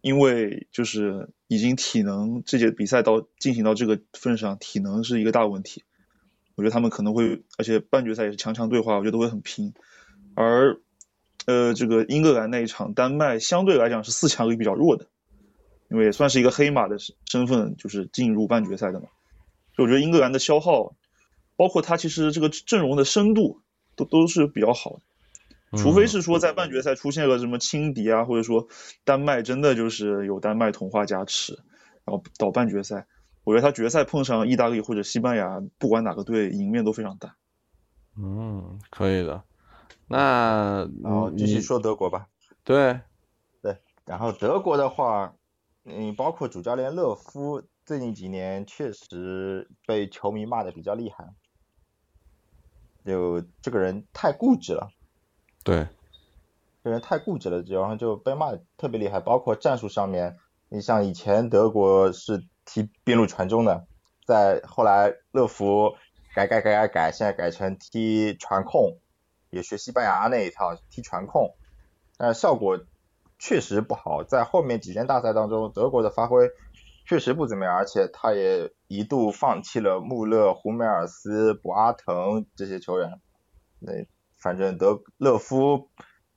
[0.00, 5.82] 因为就是已经体能这届比赛到进行到这个份上，体能是一个大问题。
[6.56, 9.72] 我觉得他们可能会，而且半决赛也是强强对话，我觉得会很拼。
[10.34, 10.78] 而
[11.46, 15.06] 呃，这个英格兰那一场，丹麦相对来讲是四强里比较弱的，
[15.88, 19.06] 因为算是一个黑马的身份，就是进入半决赛的嘛。
[19.76, 20.94] 所以我觉得英格兰的消耗，
[21.56, 23.60] 包括他其实这个阵容的深度，
[23.96, 25.00] 都都是比较好的。
[25.76, 28.68] 除非是说在半决赛出现了什么轻敌啊，或者说
[29.02, 31.54] 丹麦真的就是有丹麦童话加持，
[32.04, 33.08] 然后到半决赛，
[33.42, 37.34] 我觉得他决赛碰上意大利或者西班牙，不管哪个队赢面都非常大。
[38.16, 39.42] 嗯，可以的。
[40.06, 42.28] 那然后继续说德国吧。
[42.62, 43.00] 对，
[43.60, 45.34] 对，然后德国的话，
[45.84, 51.34] 嗯，包括主教练勒夫，最近几年确实被球迷骂的比较厉害。
[53.04, 54.90] 就这个人太固执了，
[55.62, 55.86] 对，
[56.82, 59.20] 这人太固执了，然后就被骂的特别厉害。
[59.20, 60.38] 包括战术上面，
[60.70, 63.86] 你像以前德国是踢边路传中的，
[64.26, 65.96] 在后来乐福
[66.34, 68.96] 改改改改改，现在改成踢传控，
[69.50, 71.54] 也学西班牙那一套踢传控，
[72.16, 72.80] 但效果
[73.38, 74.24] 确实不好。
[74.24, 76.48] 在后面几届大赛当中，德国的发挥
[77.06, 83.20] 确实不怎么样，而且他也一度放弃了穆勒、胡梅尔斯、博阿滕这些球员。
[83.80, 83.92] 那
[84.38, 85.88] 反正德勒夫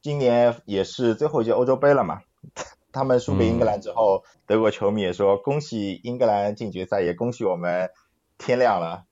[0.02, 2.20] 今年也是最后一届欧洲杯了嘛，
[2.92, 7.90] 他们输给英格兰之后，德国球迷也说恭喜英格兰进决赛，也恭喜我们
[8.38, 9.06] 天亮了。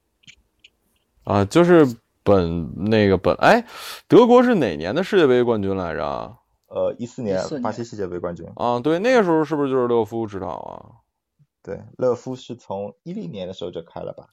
[1.24, 1.86] 啊，就是
[2.24, 3.66] 本那个本哎，
[4.08, 6.38] 德国是哪年的世界杯冠军来着？
[6.68, 11.05] 呃，一四年14年巴西世界杯冠军，啊，对，那个时候是不是就是勒夫指导啊？
[11.66, 14.28] 对，乐夫是从一零年的时候就开了吧？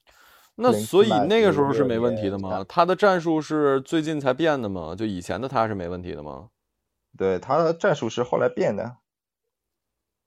[0.54, 2.62] 那所以那个时候是没问题的吗？
[2.68, 4.94] 他的战术是最近才变的吗？
[4.94, 6.50] 就以前的他是没问题的吗？
[7.16, 8.98] 对，他的战术是后来变的，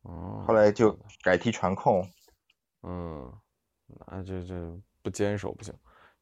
[0.01, 2.09] 哦，后来就改踢传控。
[2.81, 3.31] 嗯，
[4.07, 4.55] 那这这
[5.03, 5.71] 不坚守不行。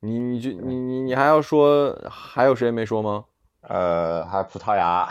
[0.02, 3.24] 你你就你你你还要说还有谁没说吗？
[3.62, 5.08] 呃，还有葡萄牙，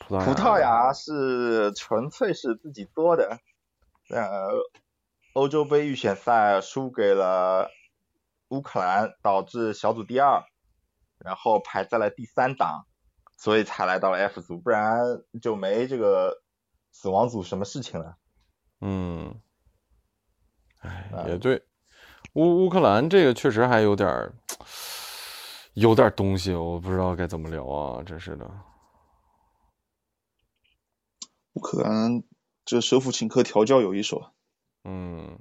[0.00, 3.38] 葡萄牙，葡萄牙是纯粹是自己作的，
[4.08, 4.48] 呃，
[5.34, 7.68] 欧洲杯预选赛输给了
[8.48, 10.44] 乌克兰，导致小组第二，
[11.18, 12.86] 然后排在了第三档，
[13.36, 14.96] 所以才来到了 F 组，不然
[15.42, 16.40] 就没这个
[16.92, 18.16] 死亡组什么事情了。
[18.80, 19.40] 嗯，
[20.78, 21.64] 哎，啊也对，
[22.34, 24.32] 乌乌克兰这个确实还有点儿
[25.72, 28.48] 有点儿东西，我不知道该怎么聊啊，真是的。
[31.54, 32.22] 乌克兰
[32.64, 34.30] 这舍甫琴科调教有一手，
[34.84, 35.38] 嗯，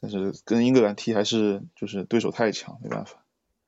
[0.00, 3.24] 但是跟英格兰踢还是就是对手太强，没办法。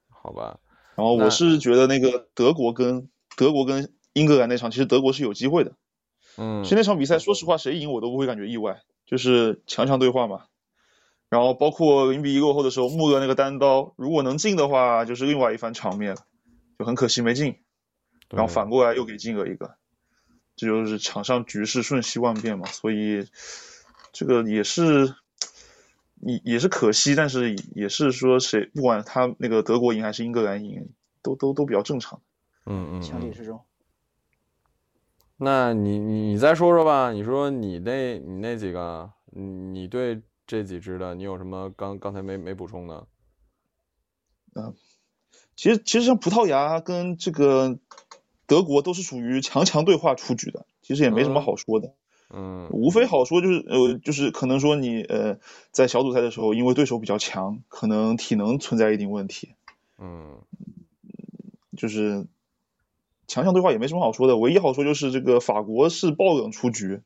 [0.09, 0.61] 好吧，
[0.97, 5.73] 然后我是觉得那个德国跟德国跟英格兰那场，其实德国是有机会的。
[6.37, 10.45] 嗯其实那场比赛，说实话，谁赢我都不会感觉意外，就是强强对话嘛。
[11.29, 16.23] 然后包括零比一落后的时候，穆勒那个单刀，如果能进的话，就是另外一番场面了，
[16.79, 17.57] 就很可惜没进。
[18.29, 19.77] 然后反过来又给进了一个，
[20.57, 23.27] 这就是场上局势瞬息万变嘛，所以
[24.13, 25.15] 这个也是
[26.21, 30.91] 也也是可惜，但是也是说谁不管他那个德国赢还是英格兰赢，
[31.23, 32.21] 都都都比较正常。
[32.67, 33.61] 嗯嗯嗯，情理之中。
[35.37, 43.07] 那你你你再说说吧，你说你那你那几个，你你对这几支的，你有什么刚刚才没没补充的？
[45.57, 47.79] 其实其实像葡萄牙跟这个
[48.47, 51.89] 德国都是属于强强对话出局的，其实也没什么嗯好说的。
[51.89, 51.95] 嗯
[52.71, 55.39] 无非好说就是呃，就是可能说你呃
[55.73, 59.55] 在小组赛的时候，因为对手比较强，可能体能存在一定问题，
[59.99, 60.39] 嗯
[61.77, 62.27] 就是
[63.27, 64.37] 强强对话也没什么好说的。
[64.37, 67.01] 唯一好说就是这个法国是爆冷出局，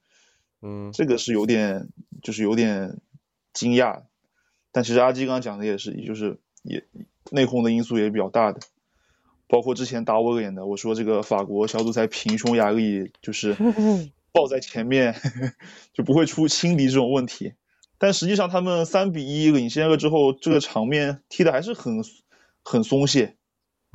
[0.61, 1.89] 嗯这个是有点
[2.22, 3.01] 就是有点
[3.53, 4.03] 惊讶。
[4.72, 6.85] 但其实阿基刚刚讲的也是，也就是也
[7.31, 8.61] 内讧的因素也比较大的，
[9.47, 13.57] 包括之前打我脸的，我说这个法国小组赛平匈牙利就是
[14.35, 15.14] 抱在前面，
[15.95, 17.55] 就不会出轻敌这种问题。
[17.99, 22.05] 但实际上他们三比一领先了之后，这个场面踢的还是很
[22.64, 23.37] 很松懈，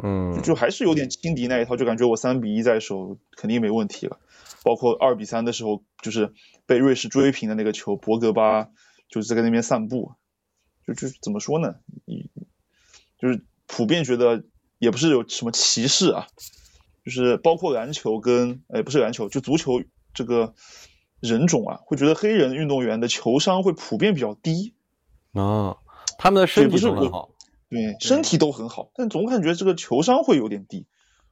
[0.02, 4.18] 嗯，就还是有点轻敌那一套，就感觉我三比一在手肯定没问题了。
[4.64, 6.34] 包括二比三的时候，就是
[6.66, 8.70] 被瑞士追平的那个球，博格巴
[9.10, 10.14] 就是在那边散步，
[10.88, 11.76] 就就怎么说呢？
[12.06, 12.30] 你
[13.20, 14.46] 就是普遍觉得
[14.78, 16.28] 也不是有什么歧视啊，
[17.04, 19.82] 就是包括篮球跟哎不是篮球，就足球
[20.20, 20.54] 这个
[21.22, 24.74] 人种啊，会觉得黑人运动员的球商会普遍比较低，
[25.32, 25.78] 啊，
[26.18, 27.30] 他们的身体不是很好。
[27.70, 30.86] 对，身体都很好，但总感觉这个球商会有点低。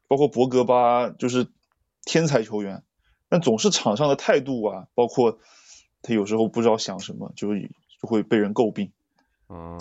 [0.08, 1.48] 包括博格巴就是
[2.06, 2.82] 天才球员，
[3.28, 5.38] 但总是场上的态度啊，包括
[6.02, 8.90] 他有时候不知道想什么，就就会被人诟病。
[9.50, 9.78] 嗯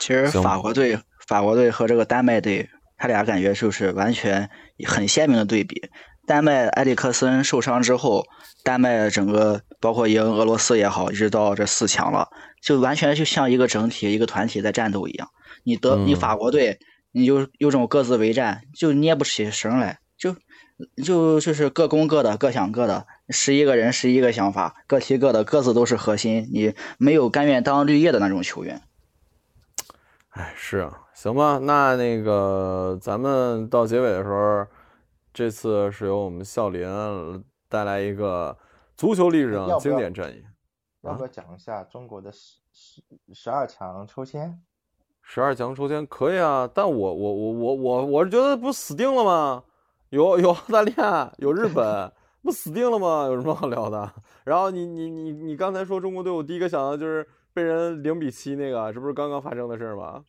[0.00, 4.50] 其实法国队，法国队和这个丹麦队，他俩感觉就是完全
[4.84, 5.80] 很鲜明的对比。
[6.26, 8.24] 丹麦埃里克森受伤之后，
[8.62, 12.28] 丹麦整个包括赢俄罗斯也好，一直到这四强了，
[12.62, 15.28] 就完全就像一个整体、一个团体在战斗一样。
[15.64, 16.78] 你德，你嗯法国队，
[17.12, 20.36] 你就有种各自为战，就捏不起绳来，就
[21.04, 28.80] 就就是各攻各的，各想各的，十一个人十一个想法，各踢各的，各自都是核心，你没有甘愿当绿叶的那种球员。
[30.30, 34.66] 哎，是啊，行吧，那那个咱们到结尾的时候，
[35.32, 36.86] 这次是由我们笑林
[37.68, 38.56] 带来一个
[38.94, 40.44] 足球历史上经典战役。
[41.00, 43.02] 要不要讲一下中国的十十
[43.32, 44.60] 十二强抽签？
[45.22, 49.64] 十二强抽签可以啊，但我我我我我我是觉得不死定了吗？
[50.10, 52.12] 有有澳大利亚，有日本，
[52.42, 53.24] 不死定了吗？
[53.24, 54.12] 有什么好聊的？
[54.44, 60.22] 然后你你你你刚才说中国队，我第一个想到就是被人零比七那个，这不是刚刚发生的事儿吗？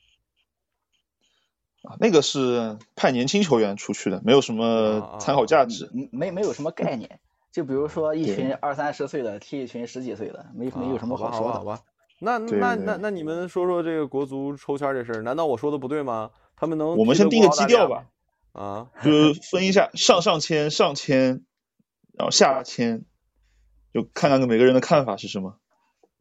[1.84, 7.20] 啊，那个是派年轻球员出去的，没有什么参考价值，嗯没没有什么概念。
[7.52, 11.54] 就比如说一群二三十岁的踢一群十几岁的，没没有什么好说的。
[11.54, 11.82] 好吧，
[12.20, 16.32] 那那那那你们说说这个国足抽签这事儿，难道我说的不对吗？
[16.56, 16.98] 他们能？
[16.98, 18.06] 我们先定个基调吧。
[18.54, 21.44] 啊，就是分一下上上签、上签，
[22.18, 23.04] 然后下签，
[23.94, 25.58] 就看看每个人的看法是什么。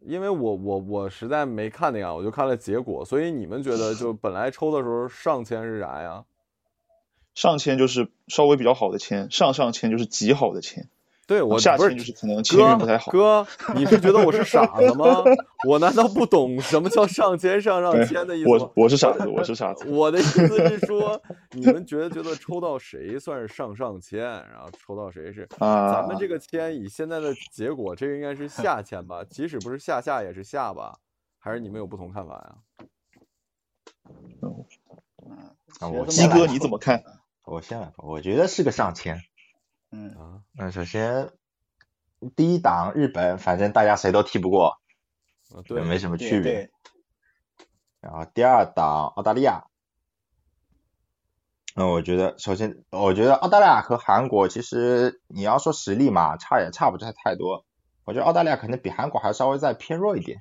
[0.05, 6.25] 因为我我我实在没看那个，我就看了结果，所以你们觉得就 本来抽的时候上签是啥呀？
[7.35, 10.89] 上签就是稍微比较好的签，上上签就是极好的签。
[11.27, 13.11] 对我下签就是可能签运不太好。
[13.13, 15.23] 哥，你是觉得我是傻子吗？
[15.69, 18.71] 我难道不懂什么叫上签上上签的意思吗？
[18.75, 19.87] 我我是傻子，我是傻子。
[19.91, 25.49] 我的意思是说，你们觉得觉得抽到谁算是上上签，然后抽到谁是？
[25.59, 25.93] 啊。
[25.93, 29.25] 咱们这个签以现在的结果，这个应该是下签吧？
[29.25, 30.99] 即使不是下下也是下吧？
[31.39, 32.55] 还是你们有不同看法呀？
[35.81, 37.03] 啊嗯，鸡哥你怎么看？
[37.45, 39.23] 我先来吧，我觉得是个上签。
[39.95, 41.31] 嗯啊，那首先
[42.35, 44.79] 第一档日本，反正大家谁都踢不过，
[45.77, 46.71] 也，没什么区别。
[48.01, 49.67] 然后第二档澳大利亚，
[51.77, 57.67] 那我觉得首先我觉得澳大利亚和韩国其实你要说实力嘛，差也差不太太多。
[58.05, 60.39] 我觉得澳大利亚可能比韩国还稍微再偏弱一点，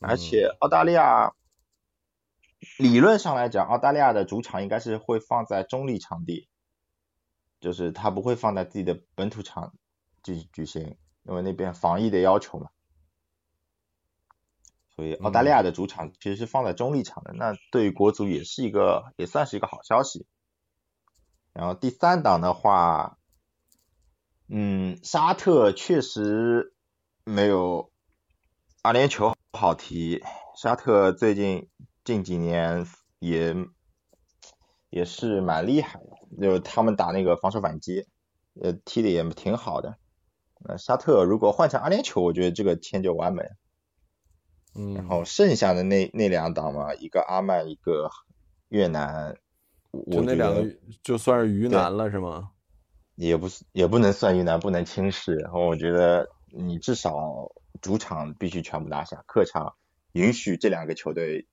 [0.00, 1.32] 而且澳大利亚
[2.78, 6.48] 理论上来讲，澳大利亚的主场应该是会放在中立场地。
[7.64, 9.72] 就是他不会放在自己的本土场
[10.22, 12.68] 举举行，因为那边防疫的要求嘛。
[14.94, 20.26] 所以澳大利亚的主场其实是放在中立场的，那对于国足也是一个也算是一个好消息。
[21.54, 23.16] 然后第三档的话，
[24.48, 26.74] 嗯，沙特确实
[27.24, 27.90] 没有
[28.82, 30.22] 阿联酋好踢，
[30.54, 31.70] 沙特最近
[32.04, 32.86] 近几年
[33.20, 33.56] 也
[34.90, 36.10] 也是蛮厉害的。
[36.40, 38.06] 就他们打那个防守反击，
[38.60, 39.96] 呃，踢的也挺好的。
[40.66, 43.42] 那沙特如果换成阿联酋，我觉得这个签就完美。
[44.74, 44.94] 嗯。
[44.94, 48.10] 然后剩下的那那两档嘛，一个阿曼，一个
[48.68, 49.36] 越南，
[50.10, 50.66] 就那两个
[51.02, 52.50] 就算是鱼腩了，是吗？
[53.14, 55.36] 也不是，也不能算鱼腩，不能轻视。
[55.36, 59.74] 然后我觉得你至少主场必须全部拿下，客场
[60.12, 61.46] 允许这两个球队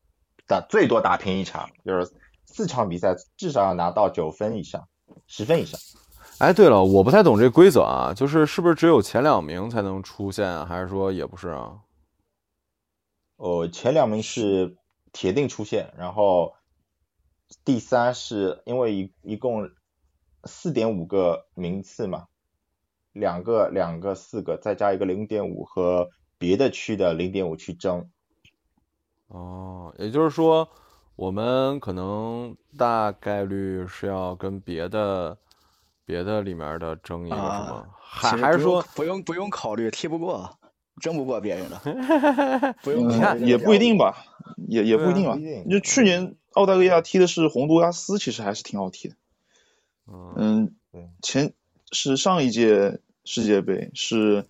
[0.48, 2.12] 打最多打平一场，就是。
[2.54, 4.88] 四场比赛至少要拿到九分以上，
[5.26, 5.80] 十分以上。
[6.40, 11.80] 哎，对了，我不太懂这规则啊，就是是不是只有前两名才能出现，还是说也不是啊？
[13.38, 14.76] 哦，前两名是
[15.14, 16.54] 铁定出现，然后
[17.64, 19.70] 第三是因为一一共
[20.44, 22.26] 四点五个名次嘛，
[23.14, 28.10] 两个两个四个，再加一个零点五和别的区的零点五去争。
[29.28, 30.68] 哦，也就是说。
[31.22, 35.38] 我们可能大概率是要跟别的
[36.04, 40.58] 别的里面的争一个什么，还还是说不用不用考虑踢不过，
[41.00, 44.26] 争不过别人的， 不用看也不一定吧，
[44.68, 45.38] 也也不一定吧。
[45.70, 49.16] 就去年澳大利亚踢的是洪都拉斯，其实还是挺好踢的。
[50.08, 50.74] 嗯，
[51.22, 51.54] 前
[51.92, 54.48] 是上一届世界杯是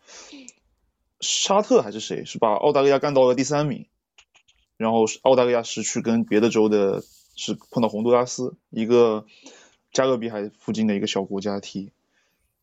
[1.19, 3.87] 沙特还是谁是把澳大利亚干到了第三名。
[4.81, 7.03] 然后是澳大利亚是去跟别的州的，
[7.35, 9.25] 是碰到洪都拉斯一个
[9.93, 11.91] 加勒比海附近的一个小国家踢。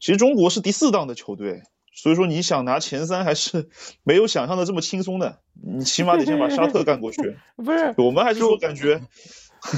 [0.01, 1.62] 其实中国是第四档的球队，
[1.95, 3.69] 所以说你想拿前三还是
[4.03, 5.39] 没有想象的这么轻松的。
[5.55, 7.37] 你起码得先把沙特干过去。
[7.57, 9.01] 不是，我们还是说感觉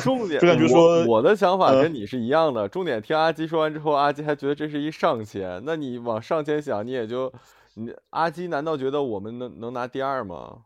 [0.03, 2.69] 重点，就感觉说我的想法跟你是一样的。
[2.69, 5.63] 重点听阿基说完之后，阿基还觉得这是一上签。
[5.65, 7.33] 那你往上签想，你也就
[7.75, 10.59] 你阿基难道觉得我们能能拿第二吗？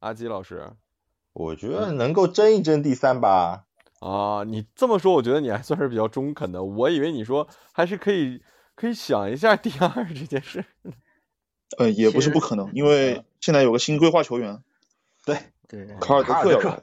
[0.00, 0.70] 阿基老师。
[1.38, 3.64] 我觉得能够争一争第三吧。
[4.00, 6.64] 啊，你这么说，我觉得你还算是比较中肯的。
[6.64, 8.42] 我以为你说还是可以
[8.74, 10.64] 可以想一下第二这件事。
[11.78, 14.64] 呃，也不是不可能，因为现在有个新规划球员。
[15.24, 16.82] 对对，卡尔德克要来了。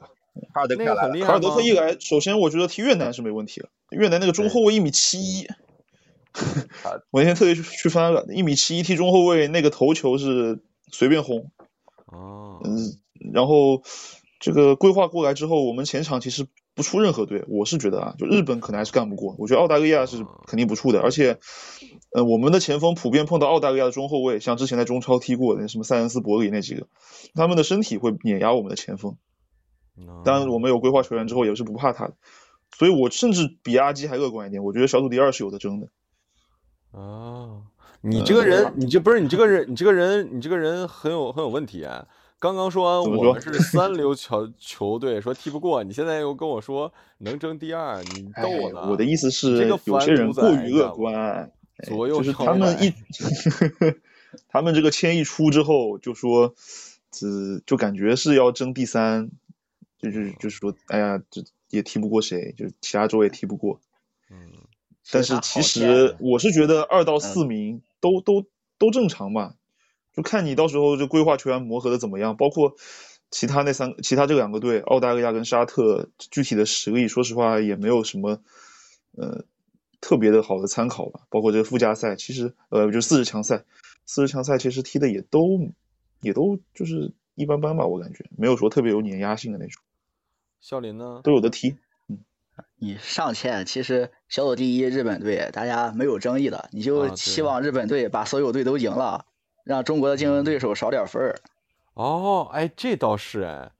[0.54, 1.26] 卡尔德克来了。
[1.26, 3.68] 卡尔德克一来，首先我觉得踢越南是没问题的。
[3.90, 5.46] 越南那个中后卫一米七一，
[7.12, 11.50] 我那天特意去翻了，一米七一踢中后卫，那个头球是随便轰。
[12.06, 12.62] 哦。
[12.64, 12.96] 嗯，
[13.34, 13.82] 然后。
[14.46, 21.40] 这个规划过来之后，我们前场其实不出任何队，我是觉得啊，就日本可能还是干不过，我觉得澳大利亚是肯定不出的，而且，
[22.14, 26.86] 呃，我们的前锋普遍碰到澳大利亚的中后卫，像之前在中超踢过的什么塞恩斯、伯里那几个，
[27.34, 29.16] 他们的身体会碾压我们的前锋。
[29.98, 32.14] 嗯当然，我们有规划球员之后也是不怕他的，
[32.78, 35.88] 所以我甚至比阿基还乐观一点，我觉得小组第二是有的争的。
[36.92, 37.62] 啊，
[38.00, 42.06] 你这个人，你这不是你这个人，你这个人，你这个人很有很有问题啊！
[42.46, 48.80] 刚刚说完我们是三流球球队，说踢不过，你现在又跟我说能争第二，你逗我呢？
[48.82, 51.50] 哎我的意思是，这个有些人过于乐观，哎
[51.88, 52.94] 左右就是他们一，
[54.48, 56.54] 他们这个签一出之后，就说，
[57.10, 59.28] 只就感觉是要争第三，
[59.98, 63.80] 就是就是说，哎呀，这也踢不过谁，就是其他州也踢不过。
[64.30, 64.52] 嗯，
[65.10, 68.44] 但是其实我是觉得二到嗯四名都都
[68.78, 69.56] 都正常吧，
[70.16, 72.74] 就看你到时候这规划球员磨合的怎么样，包括
[73.30, 78.40] 其他那三其他这两个队，澳大利亚跟沙特具体的实力，说实话也没有什么
[79.16, 79.44] 呃
[80.00, 81.20] 特别的好的参考吧。
[81.28, 83.64] 包括这个附加赛，其实呃就是四十强赛，
[84.06, 85.72] 四十强赛其实踢的也都
[86.20, 89.82] 也都就是一般般吧，我感觉没有说特别有碾压性的那种，
[90.60, 91.20] 笑林呢？
[91.22, 91.76] 都有的踢。
[92.78, 99.26] 你上签，其实小组第一日本队大家没有争议的，你啊就对期望日本队把所有队都赢了，
[99.66, 101.34] 让中国的竞争对手少点分儿。
[101.94, 103.72] 哦，哎，这倒是哎，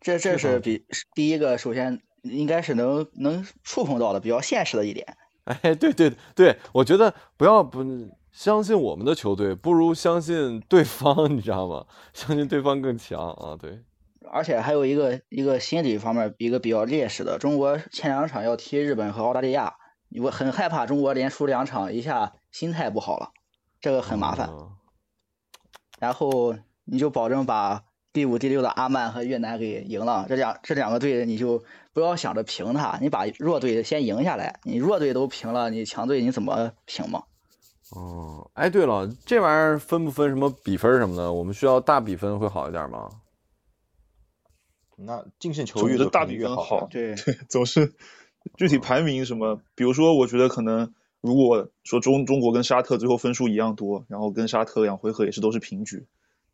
[0.00, 5.16] 这这是比第一个，首先应该是能能触碰到的比较现实的一点。
[5.44, 7.84] 哎，对对对，我觉得不要不
[8.32, 11.86] 相信我们的球队，不如相信对方， 你知道吗？
[12.14, 13.56] 相信对方更强啊！
[13.60, 13.80] 对，
[14.30, 19.74] 而且还有一个一个心理方面一个比较劣势的，中国前两场要踢日本和澳大利亚，
[20.22, 23.30] 我很害怕中国连输两场，一下心态不好了，
[23.80, 24.48] 这个很麻烦。
[24.50, 24.70] 嗯
[25.98, 37.22] 然后你就保证把第五、第六的阿曼和越南给赢了，这两这两个队你就不要想着平他，你把弱队先赢下来，你弱队都平了，你强队你怎么平嘛？
[37.92, 41.32] 哦，哎，对了，这玩意儿分不分什么比分什么的？
[41.32, 43.08] 我们需要大比分会好一点吗？
[44.96, 46.56] 那净胜球总越多肯定之大比。
[46.56, 47.14] 分好对，
[47.48, 47.94] 总是
[48.56, 56.06] 具体排名什么，比如说，我觉得可能如果说中中国跟沙特最后分数一样多，然后跟沙特两回合也是都是平局，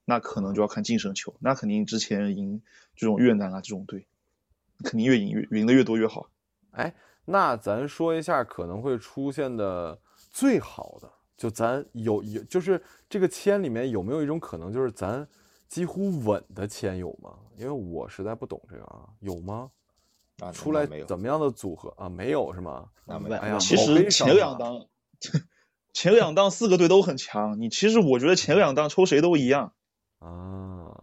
[0.04, 2.62] 那可能就要看净胜球，那肯定之前赢
[2.96, 4.06] 这种越南啊这种队，
[4.82, 6.30] 肯定越赢越赢的越多越好。
[6.70, 6.94] 哎，
[7.26, 10.00] 那咱说一下可能会出现的
[10.30, 15.26] 最好的，就咱有有就是这个签里面有没有一种可能，就是咱
[15.68, 17.34] 几乎稳的签有吗？
[17.56, 19.70] 因为我实在不懂这个啊，有吗？
[20.44, 22.08] 那出来没有，怎么样的组合啊？
[22.08, 22.86] 没有是吗？
[23.06, 23.30] 那没有。
[23.30, 24.86] 稳哎呀，其实前两档
[25.92, 29.74] 前两档四个队都很强，你其实我觉得前两档抽谁都一样，
[30.18, 30.96] 啊，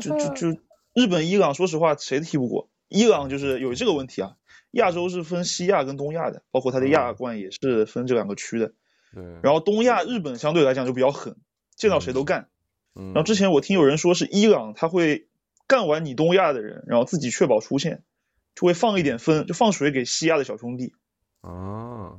[0.00, 0.60] 就就 就
[0.94, 2.70] 日本、伊朗，说实话谁都踢不过。
[2.88, 4.36] 伊朗就是有这个问题啊，
[4.70, 8.72] 亚洲是分西亚跟东亚的，包括它的亚冠也是分这两个区的。
[9.12, 11.36] 对，然后东亚日本相对来讲就比较狠，
[11.76, 12.48] 见到谁都干。
[12.94, 15.28] 嗯然后之前我听有人说是伊朗他会
[15.66, 18.04] 干完你东亚的人，然后自己确保出线，
[18.56, 20.94] 就会放一点分，就放水给西亚的小兄弟。
[21.42, 22.16] 啊，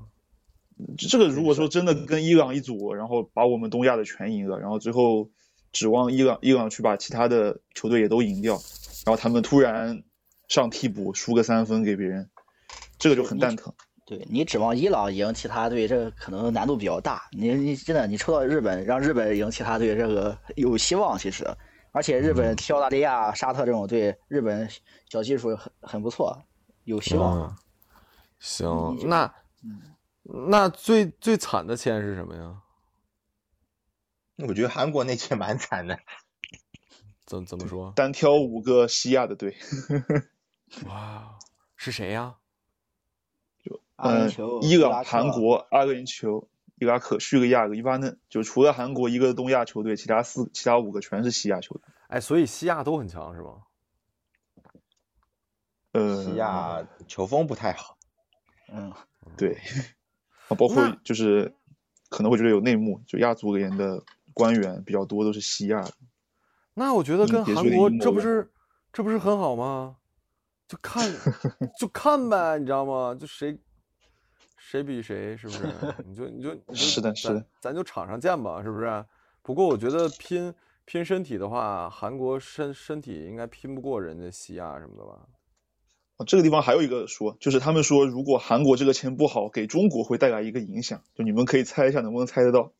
[0.98, 5.32] 这这个如果说真的跟伊朗一组，然后把我们东亚的全赢了，然后最后
[5.74, 8.54] 指望伊朗伊朗去把其他的球队也都赢掉，
[9.06, 10.04] 然后他们突然
[10.48, 12.30] 上替补输个三分给别人，
[13.00, 13.74] 这个就很蛋疼。
[14.06, 17.24] 对你指望伊朗赢其他队，这个可能难度比较大。
[17.32, 21.44] 你你真的你抽到日本，让日本赢其他队，这个有希望其实。
[21.98, 24.70] 而且日本踢澳大利亚、沙特这种队，日本
[25.10, 26.43] 小技术很很不错，
[26.84, 27.39] 有希望。
[27.39, 27.58] 嗯
[28.39, 29.34] 行，那
[30.22, 32.62] 那最最惨的签是什么呀？
[34.48, 35.98] 我觉得韩国那届蛮惨的，
[37.26, 37.91] 怎怎么说？
[37.95, 39.58] 单挑五个西亚的队，
[40.86, 41.39] 哇，
[41.76, 42.36] 是谁呀？
[43.66, 46.45] 嗯阿联酋、，伊朗、伊拉克韩国、阿联酋、
[46.80, 51.84] 伊拉克、叙利亚、黎巴嫩，就除了韩国一个东亚球队，其他四其他五个全是西亚球队。
[52.07, 53.63] 哎，所以西亚都很强是吗？
[55.93, 57.97] 呃，西亚球风不太好。
[58.71, 58.93] 嗯，
[59.36, 59.57] 对，
[60.47, 61.53] 啊，包括就是
[62.09, 64.03] 可能会觉得有内幕，就亚足联的
[64.34, 65.93] 官员比较多都是西亚的。
[66.75, 68.51] 那我觉得跟韩国这不是
[68.93, 69.95] 这不是很好吗？
[70.67, 71.09] 就看
[71.80, 73.15] 就看呗，你知道吗？
[73.15, 73.57] 就谁
[74.70, 75.63] 谁比谁，是不是？
[76.05, 79.05] 你就你就你就是咱的是的咱就场上见吧，是不是？
[79.41, 80.53] 不过我觉得拼
[80.84, 85.22] 拼身体的话，韩国身身体应该拼不过人家西亚什么的吧？
[86.18, 92.74] 啊，这个地方还有一个说，就是他们说如果韩国这个签不好，给中国会带来一个影响，就你们可以猜一下能不能猜得到？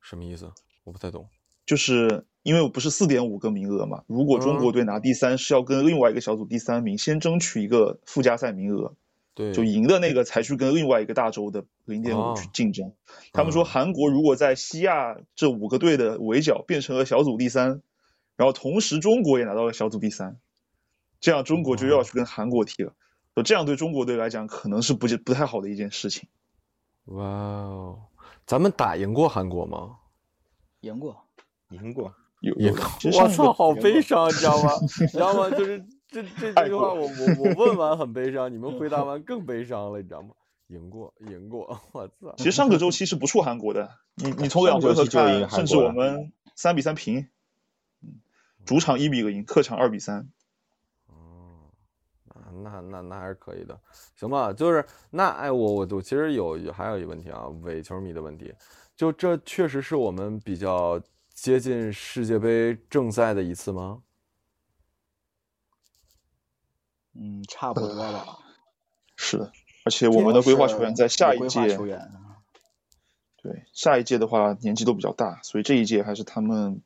[0.00, 0.50] 什么意思？
[0.84, 1.28] 我不太懂。
[1.66, 8.94] 就是因为我不是四点五个名额嘛，如果中国嗯队拿第三，是要跟另外一个小组第三名先争取一个附加赛名额，
[9.34, 12.92] 对，就赢的那个才去跟另外一个大洲的零点五去哦竞争。
[13.32, 17.82] 他们说哦韩国如果在西亚这五个队的围剿变成了小组第三，
[18.36, 20.38] 然后同时中国也拿到了小组第三，
[21.20, 22.94] 这样中国就又要去跟韩国踢了。
[23.34, 26.28] 说这样对中国队来讲可能是不不太好的一件事情。
[27.04, 27.98] 哇哦，
[28.46, 29.96] 咱们打赢过韩国吗？
[30.80, 31.16] 赢过，
[31.70, 33.18] 赢过，有赢有。
[33.18, 34.70] 我操，好悲伤，你知道吗？
[35.00, 35.50] 你知道吗？
[35.50, 37.08] 就是这这这句话，我我
[37.38, 40.30] 我问完很悲伤，你们回答 完更悲伤了，你知道吗？
[40.68, 42.34] 赢过，赢过，我操！
[42.36, 47.28] 其实上个周期是不输韩国的，你你从两回合看，甚至我们三比三平，
[48.64, 50.28] 主场一比一赢，客场二比三。
[52.62, 53.80] 那那那还是可以的，
[54.16, 54.52] 行吧？
[54.52, 58.52] 就是那哎，我我我其实有还有一个问题啊，伪球迷的问题，
[58.96, 61.00] 就这确实是我们比较
[61.32, 64.02] 接近世界杯正赛的一次吗？
[67.14, 68.38] 嗯，差不多吧。
[69.16, 69.52] 是的，
[69.84, 71.76] 而且我们的规划球员在下一届，
[73.42, 76.82] 对下一届的话年纪都比较大，所以这一届还是他们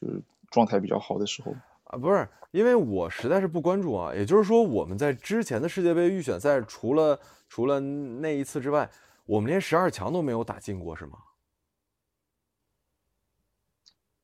[0.00, 1.54] 就是状态比较好的时候。
[1.84, 4.14] 啊，不是，因为我实在是不关注啊。
[4.14, 8.90] 也就是说，我们在之前的世界杯预选赛，除了除了那一次之外，
[9.26, 11.18] 我们连十二强都没有打进过，是吗？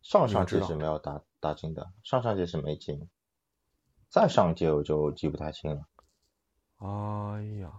[0.03, 3.09] 上上届是没有打打进的，上上届是没进，
[4.09, 5.81] 再上一届我就记不太清了。
[6.79, 7.71] 哎呀，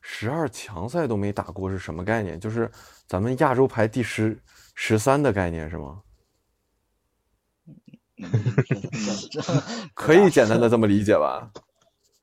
[0.00, 2.38] 十二强赛都没打过是什么概念？
[2.38, 2.70] 就是
[3.06, 4.38] 咱们亚洲排第十
[4.74, 6.02] 十三的概念是吗？
[9.94, 11.50] 可以简单的这么理解吧？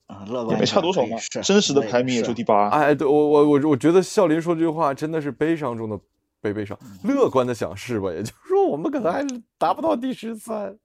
[0.07, 2.69] 啊，乐观也没差多少嘛，真实的排名也就第八。
[2.69, 5.99] 哎，对我我我我觉得笑林说这句话真的是悲伤中的
[6.41, 6.77] 悲悲伤。
[7.03, 8.11] 乐观的想是吧？
[8.11, 9.25] 也就是说我们可能还
[9.57, 10.77] 达不到第十三。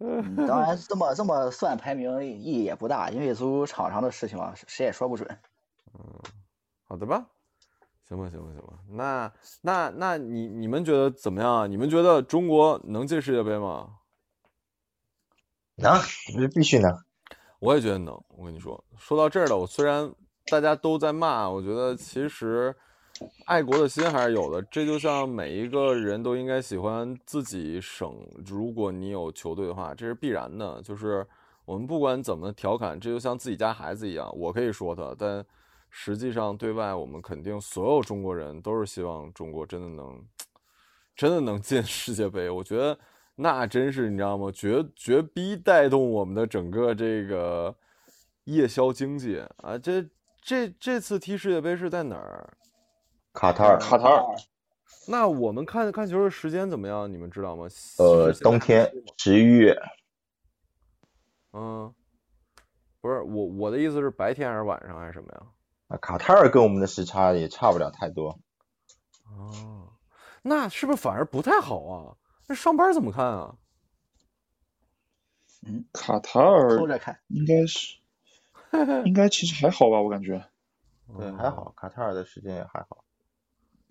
[0.00, 5.38] 哇， 当然这么这么算排名意义也不大，因为足场上的事情嘛，谁也说不准。
[5.94, 6.02] 嗯，
[6.86, 7.26] 好的吧。
[8.08, 9.32] 行吧，行吧，行吧，那
[9.62, 11.66] 那那你你们觉得怎么样啊？
[11.66, 13.98] 你们觉得中国能进世界杯吗？
[15.76, 16.00] 能，
[16.36, 16.92] 这必须能。
[17.60, 18.14] 我也觉得能。
[18.28, 20.12] 我跟你说，说到这儿了，我虽然
[20.46, 22.74] 大家都在骂，我觉得其实
[23.46, 24.62] 爱国的心还是有的。
[24.70, 28.14] 这就像每一个人都应该喜欢自己省，
[28.46, 30.80] 如果你有球队的话，这是必然的。
[30.82, 31.26] 就是
[31.64, 35.44] 我们不管怎么调侃，这就像自己家孩子一样，我可以说他，但。
[35.92, 40.24] 实际上，对外我们肯定所有中国人都是希望中国真的能，
[41.16, 42.48] 真的能进 世界杯。
[42.48, 42.96] 我觉得
[43.34, 44.52] 那真是你知道吗？
[44.54, 47.74] 绝绝逼带动我们的整个这个
[48.44, 49.76] 夜宵经济啊！
[49.76, 50.08] 这
[50.40, 52.56] 这这次踢世界杯是在哪儿？
[53.32, 54.24] 卡塔尔，卡塔尔。
[55.06, 57.10] 那我们看看球的时间怎么样？
[57.10, 57.66] 你们知道吗？
[57.98, 59.76] 呃，冬天十一月。
[61.52, 61.92] 嗯，
[63.00, 65.42] 不是我我的意思是白天还是晚上还是什么呀？
[65.88, 68.38] 啊，卡塔尔跟我们的时差也差不了太多。
[69.24, 69.92] 哦，
[70.42, 72.16] 那是不是反而不太好啊？
[72.46, 73.56] 那上班怎么看啊？
[75.66, 77.96] 嗯，卡塔尔偷着看，应该是，
[79.04, 80.44] 应该其实还好吧，我感觉。
[81.18, 83.04] 对，还好，卡塔尔的时间也还好。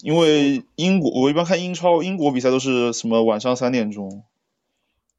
[0.02, 4.24] 因为英国，我一般看英超，英国比赛都是什么晚上三点钟，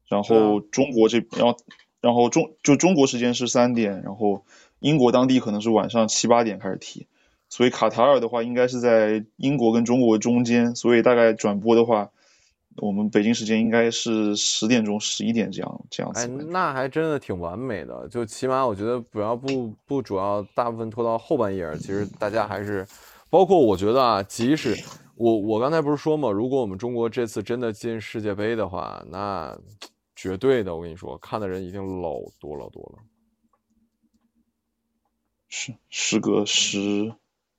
[0.07, 1.57] 然后中国这，然后
[2.01, 4.43] 然后中就中国时间是三点，然后。
[4.81, 7.05] 英国当地可能是晚上七八点开始踢，
[7.49, 12.09] 所以卡塔尔的话应该是在英国跟中国中间，所以大概转播的话，
[12.77, 16.21] 我们北京时间应该是十点钟、十一点这样这样子。
[16.21, 22.83] 哎，那还真的挺完美的，就起码我觉得不要不不主要大部分拖到后半夜，其实大家还是，
[23.31, 24.75] 包括我觉得啊，即使
[25.15, 29.57] 我我刚才不是说嘛，如果我们中国这次真的进世界杯的话，那
[30.15, 33.03] 绝对的，我跟你说，看的人一定老多老多了。
[35.47, 37.13] 是时隔十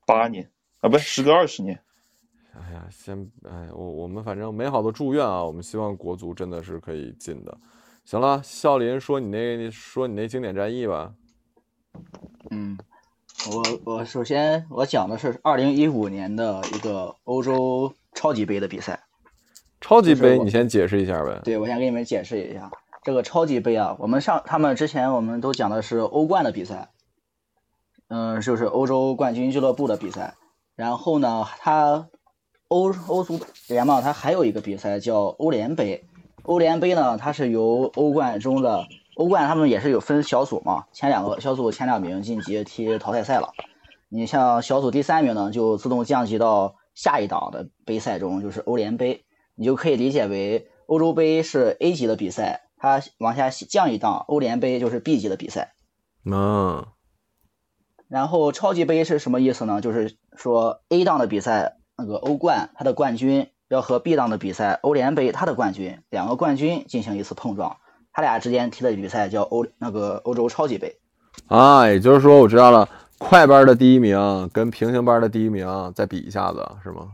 [0.07, 0.51] 八年
[0.81, 1.83] 啊，不是时隔二十年。
[2.53, 7.59] 哎呀，先哎，我我们反正美好的祝愿啊，我们希望国足真的是可以进的。
[8.05, 11.15] 行了，笑林说你那说你那经典战役吧。
[12.51, 12.77] 嗯，
[13.51, 19.01] 我我首先我讲的是二零一五年的一个欧洲超级杯的比赛。
[19.81, 21.41] 超级杯，你先解释一下呗。
[21.43, 22.71] 对，我先给你们解释一下
[23.03, 26.91] 这个超级杯啊，我们上他们之前我们都讲的是欧冠的比赛。
[28.09, 30.35] 嗯，就是欧洲冠军俱乐部的比赛。
[30.77, 32.09] 然后呢，它
[32.69, 36.07] 欧欧足联嘛，它还有一个比赛叫欧联杯。
[36.45, 38.87] 欧联杯呢，它是由欧冠中的
[39.17, 43.53] 欧冠，他们也是有分小组嘛，前两个小组前两名晋级踢淘汰赛了。
[44.09, 49.25] 你像小组第三名呢，就自动降级到下一档的杯赛中，就是欧联杯。
[49.55, 55.75] 你就可以理解为欧洲杯是 A 级的比赛，它往下降一档，欧联杯就是 B 级的比赛。
[56.25, 56.87] 嗯。
[58.09, 59.81] 然后超级杯是什么意思呢？
[59.83, 67.77] 就是说 A 档的比赛，那个欧冠它的冠军要和 B 档的比赛欧联杯它的冠军两个冠军进行一次碰撞，
[68.13, 70.99] 他俩之间踢的比赛叫欧那个欧洲超级杯。
[71.49, 72.89] 啊，也就是说我知道了，
[73.19, 77.09] 快班的第一名跟平行班的第一名再比一下子，是吗？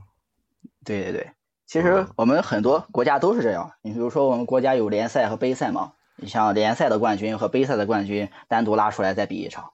[0.85, 1.31] 对对对，
[1.67, 3.73] 其实我们很多国家都是这样。
[3.83, 9.71] 你比如说我们国家有联赛和杯赛嘛，你像联赛的冠军和杯赛的冠军单独拉出来再比一场。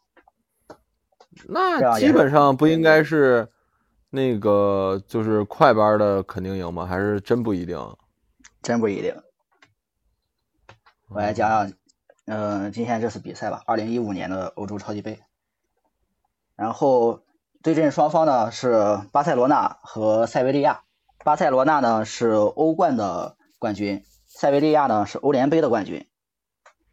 [1.49, 3.49] 那基本上不应该是
[4.11, 6.85] 那个就是快班的肯定赢吗？
[6.85, 7.79] 还是真不一定？
[8.63, 9.15] 真不一定。
[11.09, 11.73] 我来讲讲，
[12.27, 15.21] 嗯，今天这次比赛吧，二零一五年的欧洲超级杯。
[16.57, 17.21] 然后
[17.63, 20.83] 对阵双方呢是巴塞罗那和塞维利亚。
[21.23, 26.07] 巴塞罗那呢是欧冠的冠军，塞维利亚呢是欧联杯的冠军。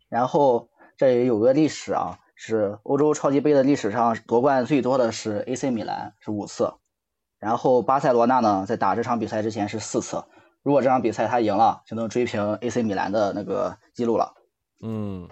[0.10, 2.20] 然后这也有个历史啊。
[2.44, 6.74] 是欧洲超级杯的历史上夺冠最多的是 AC 米兰，是五次。
[7.38, 10.24] 然后巴塞罗那呢，在打这场比赛之前是四次。
[10.64, 14.34] 如果这场比赛他赢了，就能追平 AC 米兰的那个记录了。
[14.82, 15.28] 嗯。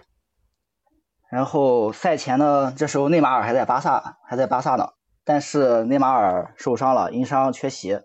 [1.30, 4.90] 然后赛前呢，这时候内马尔还在巴萨，还在巴萨呢。
[5.24, 8.02] 但是内马尔受伤了，因伤缺席。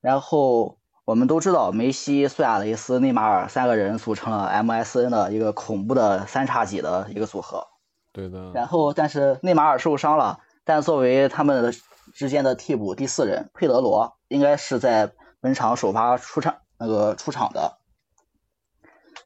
[0.00, 7.66] 然后我们都知道，梅西、苏亚雷斯、内马尔三个人组成了 MSN 的一个恐怖的三叉戟的一个组合。
[8.12, 8.52] 对的。
[8.54, 11.74] 然后，但是内马尔受伤了，但作为他们
[12.14, 15.10] 之间的替补第四人，佩德罗应该是在
[15.40, 17.78] 本场首发出场那个出场的。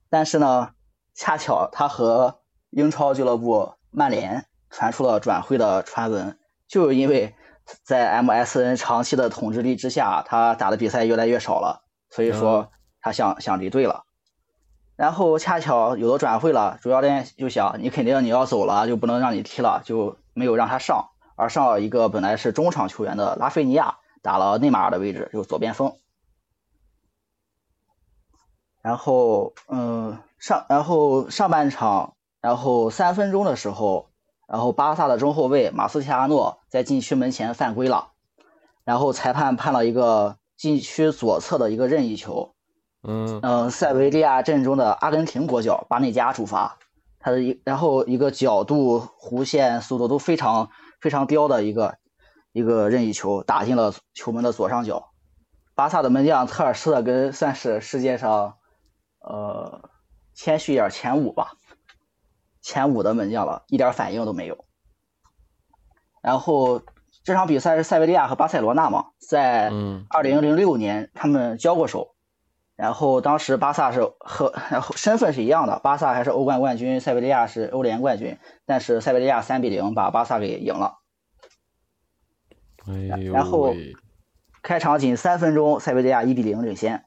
[0.08, 0.70] 但是呢，
[1.14, 2.40] 恰巧他和
[2.70, 6.38] 英超俱乐部曼联传出了转会的传闻，
[6.68, 7.34] 就是因为
[7.82, 14.04] 在 MSN 长期的统治力之下，他打的比赛越来越少了，所以说他想想离队了。
[14.96, 25.96] 然后恰巧有的转会了，主教练就想你肯定你要走了，就不能让你踢了，就没有让他上，而上了一个本来是中场球员的拉菲尼亚，打了内马尔的位置，就左边锋。
[28.84, 32.12] 然后，嗯，上然后上半场，
[32.42, 34.10] 然后三分钟的时候，
[34.46, 38.08] 然后巴萨的中后卫马斯切拉诺在禁区门前犯规了，
[38.84, 42.52] 然后裁判判了一个禁区左侧的一个任意球。
[43.06, 46.76] 嗯塞维利亚阵中的阿根廷国脚巴内加主罚，
[47.20, 50.68] 他的一然后一个角度、弧线、速度都非常
[51.00, 51.96] 非常刁的一个
[52.52, 55.08] 一个任意球打进了球门的左上角。
[55.74, 58.56] 巴萨的门将特尔施特根算是世界上
[59.24, 59.90] 呃
[60.34, 61.52] 谦虚一点前五吧，
[62.60, 64.64] 前五的门将了，一点反应都没有。
[66.22, 66.82] 然后
[67.24, 69.70] 这场比赛是塞维利亚和巴塞罗那嘛，在
[70.08, 72.14] 二零零六年他们交过手。
[72.76, 80.98] 然后当时巴萨是和然后身份是一样的，巴萨还是欧冠冠军，塞维利亚是欧联冠军，但是塞维利亚三比零把巴萨给赢了。
[82.88, 83.32] 哎呦！
[83.32, 83.72] 然后
[84.60, 87.04] 开场仅三分钟，塞维利亚一比零领先。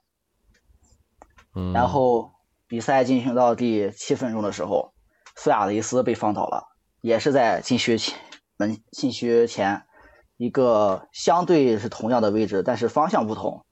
[1.57, 1.73] 嗯。
[1.73, 2.31] 然后
[2.67, 4.93] 比赛进行到第七分钟的时候，
[5.35, 6.63] 苏亚雷斯被放倒了，
[7.01, 8.17] 也是在禁区前
[8.57, 9.83] 门禁区前
[10.37, 13.65] 一个相对是同样的位置，但是方向不同。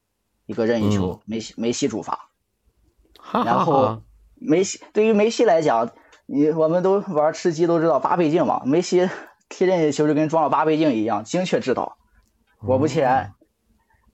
[0.48, 2.30] 一个任意球，梅西梅西主罚，
[3.32, 4.04] 然后
[4.36, 5.90] 梅西对于梅西来讲，
[6.28, 9.10] 你我们都玩吃鸡都知道八倍镜嘛，梅西
[9.50, 11.98] 踢任意球就跟装了八倍镜一样，精确制导。
[12.60, 13.34] 果不其然，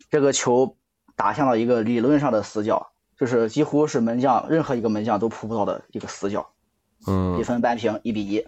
[0.09, 0.77] 这个球
[1.17, 2.90] 打向了一个理论上的死角，
[3.21, 6.49] 就是几乎是门将任何一个门将都扑不到的一个死角。
[7.07, 8.45] 嗯，比分扳平一比一，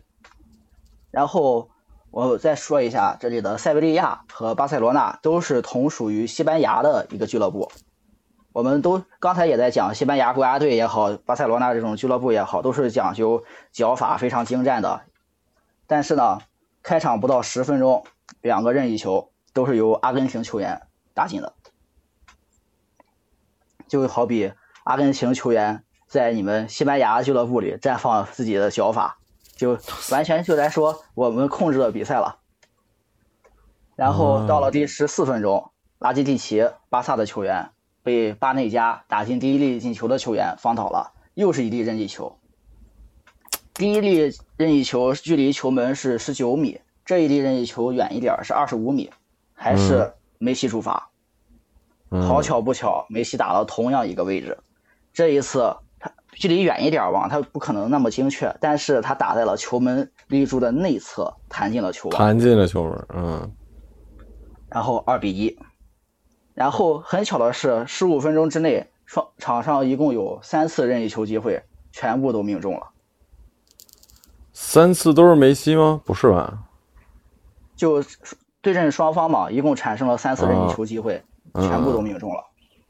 [1.11, 1.69] 然后。
[2.15, 7.71] 我再说一下，这里的塞维利亚和巴塞罗那都是同属于西班牙的一个俱乐部。
[8.51, 15.01] 我们都刚才也在讲，西班牙国家队也好，巴塞罗那这种俱乐部也好，都是讲究脚法非常精湛的。
[15.87, 16.37] 但是呢，
[16.83, 18.05] 开场不到十分钟，
[18.41, 20.83] 两个任意球都是由阿根廷球员
[21.15, 21.53] 打进的。
[23.87, 24.53] 就好比
[24.83, 29.17] 阿根廷球员在你们西班牙俱乐部里绽放自己的脚法。
[29.55, 29.77] 就
[30.11, 32.39] 完全就来说，我们控制了比赛了。
[33.95, 37.69] 然后到了第十四分钟，拉基蒂奇，巴萨的球员
[38.01, 42.39] 被巴内加打进第一粒进球的球员放倒了，又是一粒任意球。
[43.75, 49.11] 第一粒任意球距离球门是十九米，这一粒任意球远一点是二十五米，
[49.53, 51.11] 还是梅西主罚。
[52.09, 54.57] 好巧不巧，梅西打了同样一个位置，
[55.13, 56.11] 这一次他。
[56.35, 63.51] 距离远一点吧，他不可能那么精确，但是他打在了球门立柱的内侧，弹进了球网，弹进了球门，嗯。
[64.67, 65.55] 然后二比一，
[66.55, 71.61] 然后很巧的是，十五分钟之内，双场上一共有三次任意球机会，
[71.91, 72.87] 全部都命中了。
[74.53, 76.01] 三次都是梅西吗？
[76.03, 76.63] 不是吧？
[77.75, 78.03] 就
[78.59, 82.43] 对阵双方嘛，一共产生了三次任意球机会，全部都命中了。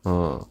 [0.05, 0.47] 嗯。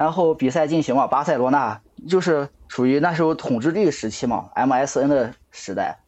[0.00, 1.78] 然后比赛进行嘛，巴塞罗那
[2.08, 5.98] 就是属于那时候统治力时期嘛，MSN 的时代，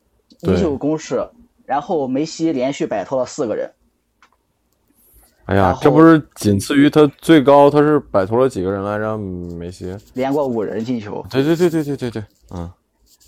[0.40, 1.28] 对依旧攻势，
[1.66, 3.70] 然后梅西连续摆脱了四个人，
[5.44, 9.18] 哎呀这不是仅次于他最高，他是摆脱了几个人来着？
[9.18, 9.94] 梅西？
[10.14, 11.22] 连过五人进球。
[11.28, 12.24] 对对对对对对对，
[12.54, 12.70] 嗯，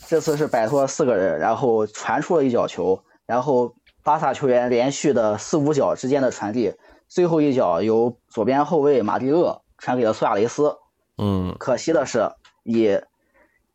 [0.07, 6.73] 这次是摆脱了四个人，然后传出了一脚球，然后巴萨球员连续的四五脚之间的传递，
[7.07, 10.79] 最后一脚由左边后卫马蒂厄传给了苏亚雷斯。
[11.19, 12.33] 嗯，可惜的是，
[12.63, 12.99] 以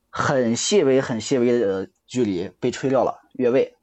[0.10, 3.78] 很细微、很细微的距离被吹掉了越位。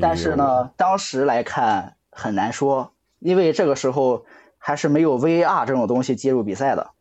[0.00, 4.24] 但是，呢，当时来看很难说，因为这个时候
[4.56, 6.92] 还是没有 VAR 这种东西介入比赛的，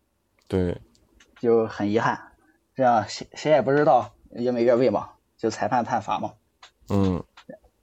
[0.50, 0.82] 对，
[1.40, 2.34] 就很遗憾。
[2.76, 6.34] 这样谁谁也不知道越没越位嘛，就裁判判罚嘛。
[6.90, 7.24] 嗯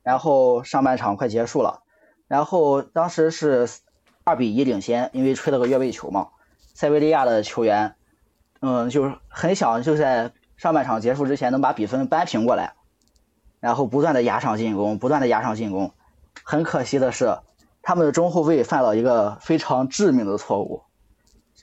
[0.03, 1.83] 然后上半场快结束了，
[2.27, 3.67] 然后当时是
[4.29, 6.29] 二比一领先，因为吹了个越位球嘛。
[6.75, 7.95] 塞维利亚的球员，
[8.61, 12.75] 嗯，就是很想就在上半场结束之前能把比分扳平过来，
[13.59, 15.93] 然后不断的压上进攻，不断的压上进攻。
[16.45, 17.39] 很可惜的是，
[17.81, 20.83] 他们的中后卫犯了一个非常致命的错误，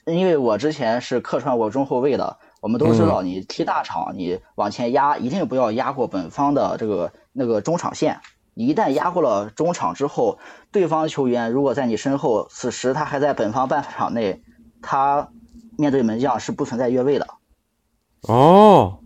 [0.04, 8.20] 因为我之前是客串过中后卫的，我们都知道，你踢大场，你往前压一定不要压过本方的这个那个中场线。
[8.58, 10.38] 你一旦压过了中场之后，
[10.72, 14.42] 对方球员如果在你身后，此时他还在本方半场内，
[14.80, 15.28] 他
[15.76, 17.26] 面对门将是不存在越位的。
[18.22, 18.98] 哦，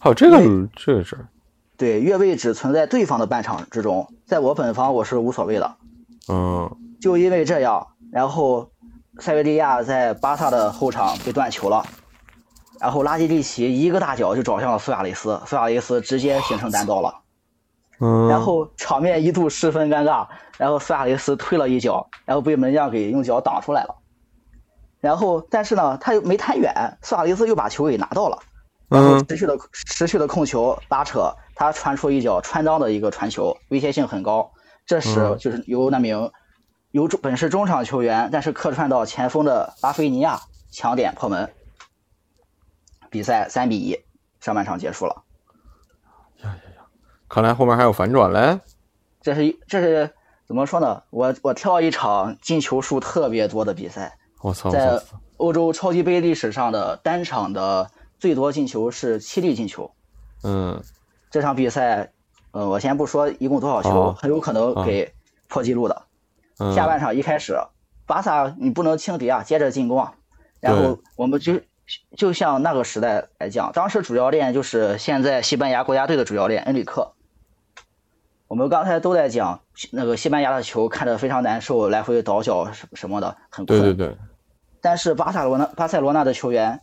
[0.00, 0.38] 还有这个
[0.74, 1.28] 这个事儿，
[1.76, 5.76] 对，越位只存在对方的半场之中，在我本方我是无所谓的。
[6.28, 6.68] 嗯
[7.00, 8.72] 就因为这样，然后
[9.20, 11.86] 塞维利亚在巴萨的后场被断球了，
[12.80, 17.20] 然后拉基蒂奇一个大脚就找向了苏亚雷斯，苏亚雷斯直接形成单刀了。
[17.98, 20.26] 嗯，然后场面一度十分尴尬，
[20.58, 23.94] 然后苏亚雷斯推了一脚，然后被门将给用脚挡出来了。
[25.00, 28.38] 然后，但是呢，他又没弹远，苏亚雷斯又把球给拿到了，
[28.88, 34.50] 然后嗯持续的持续的控球拉扯，他传出一脚穿裆的一个传球，威胁性很高。
[34.84, 36.30] 这时嗯就是由那名
[36.90, 40.40] 由中本是中场球员，但是客串到前锋的拉菲尼亚
[40.70, 41.52] 抢点破门，
[43.10, 43.98] 比赛三比一，
[44.40, 45.22] 上半场结束了。
[47.36, 48.58] 看来后面还有反转嘞。
[49.20, 50.10] 这是一这是
[50.46, 51.02] 怎么说呢？
[51.10, 54.70] 我我挑一场进球数特别多的比赛，我操！
[54.70, 54.98] 在！
[55.36, 59.90] 欧洲超级杯历史上的单场的最多进球是七粒进球。
[60.44, 60.82] 嗯
[61.30, 62.10] 这场比赛，
[62.52, 65.12] 呃，我先不说一共多少球，哦很有可能给
[65.46, 66.04] 破纪录的。
[66.58, 67.54] 嗯，下半场一开始，
[68.06, 70.14] 巴萨你不能轻敌啊，接着进攻啊。
[70.58, 71.60] 然后我们就
[72.16, 77.12] 就像那个时代来讲，当时主教练就是现在西班牙国家队的主教练恩里克。
[78.48, 83.80] 我们刚才都在讲那个西班牙的球看着非常难受，来回倒脚什什么的，很困。
[83.80, 84.16] 对对对，
[84.80, 86.80] 但是巴塞罗那巴塞罗那的球员，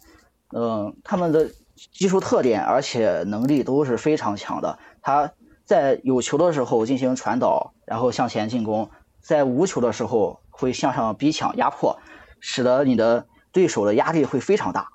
[0.52, 1.50] 嗯、他们的
[1.92, 4.78] 技术特点而且能力都是非常强的。
[5.02, 5.32] 他
[5.64, 8.90] 在有球的时候进行传导，然后向前进攻；
[9.22, 11.98] 在无球的时候会向上逼抢压迫，
[12.42, 14.90] 使得你的对手的压力会非常大。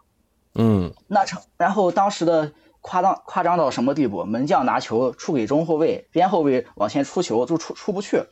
[0.55, 4.25] 嗯那成，然后当时的夸张夸张到什么地步？
[4.25, 8.25] 门将拿球出给中后卫，边后卫往前出球就出出不去，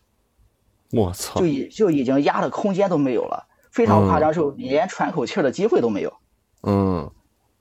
[0.92, 1.46] 我操就！
[1.46, 6.12] 已就已经压的空间都没有了，非常夸张，就连喘口气儿的机会都没有。
[6.62, 7.10] 嗯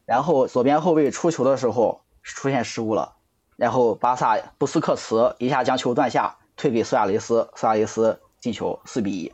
[0.05, 3.15] 然后左边后卫出球的时候出现失误了，
[3.55, 9.33] 然后巴萨布斯克茨一下将球断下，推给苏亚雷斯，苏亚雷斯进球，四比一。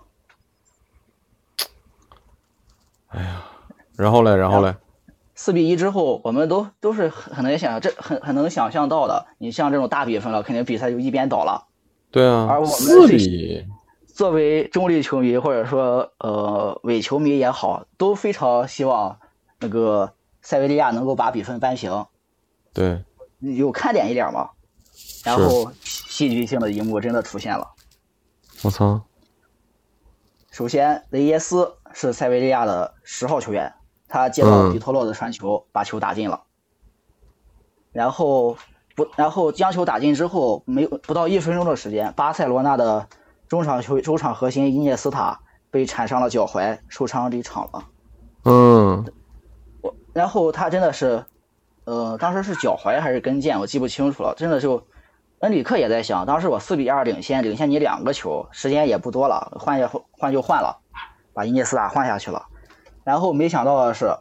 [3.97, 4.73] 然后嘞，然后嘞，
[5.43, 9.26] 四比一之后，我们都都是很很能想这很很能想象到的。
[9.39, 11.65] 你像这种大比分了，肯定比赛就一边倒了。
[12.11, 13.65] 对啊而我，们四最比一，
[14.05, 19.18] 作为中立球迷或者说呃伪球迷也好，都非常希望
[19.59, 20.13] 那个
[20.43, 22.05] 塞维利亚能够把比分扳平，
[22.72, 23.03] 对，
[23.39, 24.51] 有看点一点嘛。
[25.26, 27.68] 然后戏剧性的一幕真的出现了。
[28.61, 29.01] 我操！
[30.51, 33.73] 首先，雷耶斯是塞维利亚的十号球员，
[34.11, 36.41] 他接到嗯迪托洛的传球，把球打进了。
[37.93, 38.57] 然后
[38.93, 43.07] 不，然后将球打进之后，没有不到一分钟的时间，巴塞罗那的
[43.47, 45.39] 中场球中场核心伊涅斯塔
[45.69, 47.85] 被铲伤了脚踝，受伤离场了。
[48.43, 49.05] 嗯
[49.81, 51.23] 我然后他真的是，
[51.85, 54.35] 呃，当时是脚踝还是跟腱，我记不清楚了。
[54.35, 54.85] 真的就，
[55.39, 60.77] 恩里克也在想，当时我四比二领先，领先你两个球，时间也不多了，换也换就换了，
[61.33, 62.45] 把伊涅斯塔换下去了。
[63.03, 64.15] 然后没想到的是，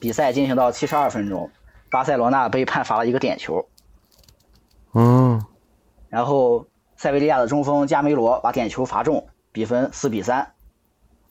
[0.00, 1.50] 比赛进行到七十二分钟，
[1.90, 3.66] 巴塞罗那被判罚了一个点球，
[4.94, 5.44] 嗯，
[6.08, 10.52] 然后塞维利亚的中锋加梅罗把点球罚中，比分四比三，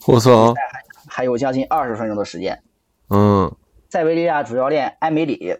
[0.07, 0.53] 我操！
[1.07, 2.61] 还有将近二十分钟的时间。
[3.09, 3.55] 嗯
[3.89, 5.57] 塞维利亚主教练埃梅里。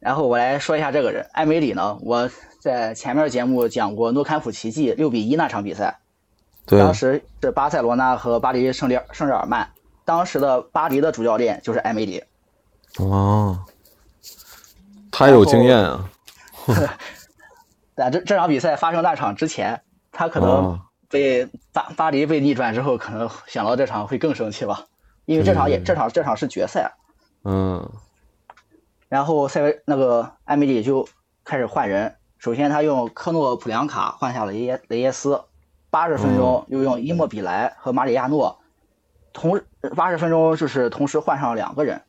[0.00, 5.98] 然后我来说一下这个人，埃梅里呢，我在前面节目讲过诺坎普奇迹六比一那场比赛，
[6.66, 9.70] 对，当时是巴塞罗那和巴黎圣日圣日耳曼，
[10.04, 12.22] 当时的巴黎的主教练就是埃梅里。
[12.98, 13.58] 哦，
[15.10, 16.10] 他有经验啊。
[17.96, 24.86] 在这这场比赛发生那场之前，他可能哦被巴巴黎被逆转之后，可能想到这场会更生气吧，
[25.26, 26.92] 因为这场也对这场这场是决赛。
[27.44, 27.88] 嗯
[29.08, 31.06] 然后塞维那个埃梅里就
[31.44, 35.44] 开始换人，首先他用科诺普良卡换下了雷耶雷耶斯，
[35.90, 38.58] 八十分钟又用伊莫比莱和马里亚诺，
[39.34, 39.60] 同
[39.94, 42.00] 八十分钟就是同时换上两个人，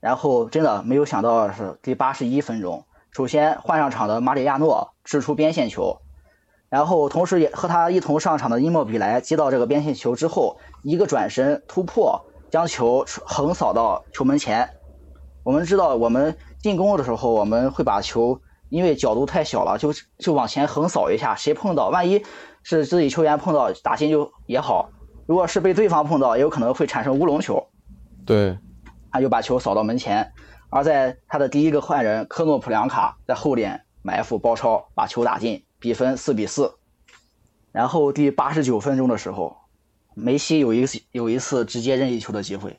[0.00, 6.00] 然后真的没有想到是第八十一分钟，首先换上场的马里亚诺掷出边线球，
[6.70, 14.70] 然后同时也和他一同上场的伊莫比莱接到这个边线球之后，一个转身突破，将球横扫到球门前。
[15.42, 22.24] 我们知道，我们进攻的时候，我们会把球因为角度太小了，就就往前横扫一下，谁碰到，万一
[22.62, 24.88] 是自己球员碰到打进就也好；
[25.26, 27.68] 如果是被对方碰到，也有可能会产生乌龙球。
[28.26, 28.58] 对，
[29.10, 30.32] 他就把球扫到门前，
[30.68, 36.74] 而在他的第一个换人科诺普良卡在后点埋伏包抄，把球打进，比分四比四。
[37.70, 39.56] 然后第八十九分钟的时候，
[40.14, 42.78] 梅西有一次有一次直接任意球的机会，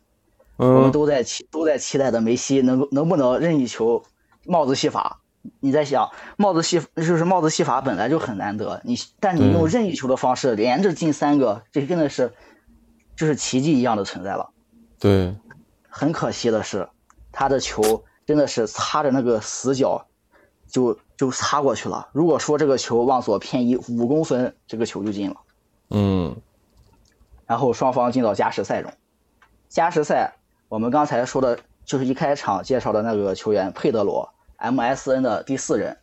[0.58, 4.04] 我们嗯都在期都在期待的梅西能能不能任意球
[4.46, 5.22] 帽子戏法。
[5.60, 12.34] 你在想帽子戏就是帽子戏法本来就很难得，你但你用任意球的方式连着进三个，这真的是
[13.16, 14.50] 就是奇迹一样的存在了。
[15.00, 15.36] 对，
[15.90, 16.88] 很可惜的是，
[17.32, 20.08] 他的球真的是擦着那个死角
[20.68, 22.08] 就就擦过去了。
[22.14, 25.36] 如果说这个球往左偏移五公分，这个球就进了。
[25.90, 26.36] 嗯
[27.46, 28.92] 然后双方进到加时赛中。
[29.68, 30.36] 加时赛，
[30.70, 34.33] 我们刚才说的就是一开场介绍的那个球员佩德罗
[34.64, 35.98] ，MSN 的第四人，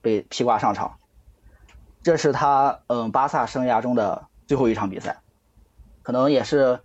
[0.00, 0.94] 被披挂上场。
[2.02, 5.18] 这是他嗯巴萨生涯中的最后一场比赛，
[6.02, 6.80] 可能也是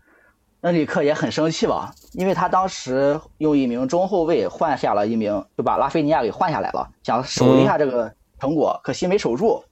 [0.62, 9.64] 恩里克也很生气吧，因为他当时用一名中后卫换下了一名，就把拉菲尼亚给换下来了，想守一下这个成果，可惜没守住。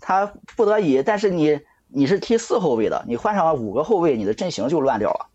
[0.00, 5.26] 他不得已，但是你你是踢四后卫的，你换上了五个后卫，你的阵型就乱掉了。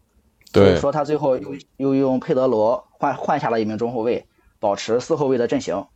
[0.53, 4.25] 所以对，说他最后又又用佩德罗换换下了一名中后卫，
[4.61, 5.87] 保持四后卫的阵型。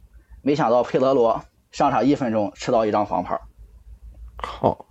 [0.42, 3.40] 没想到佩德罗上场一分钟吃到一张黄牌。
[4.38, 4.88] 好，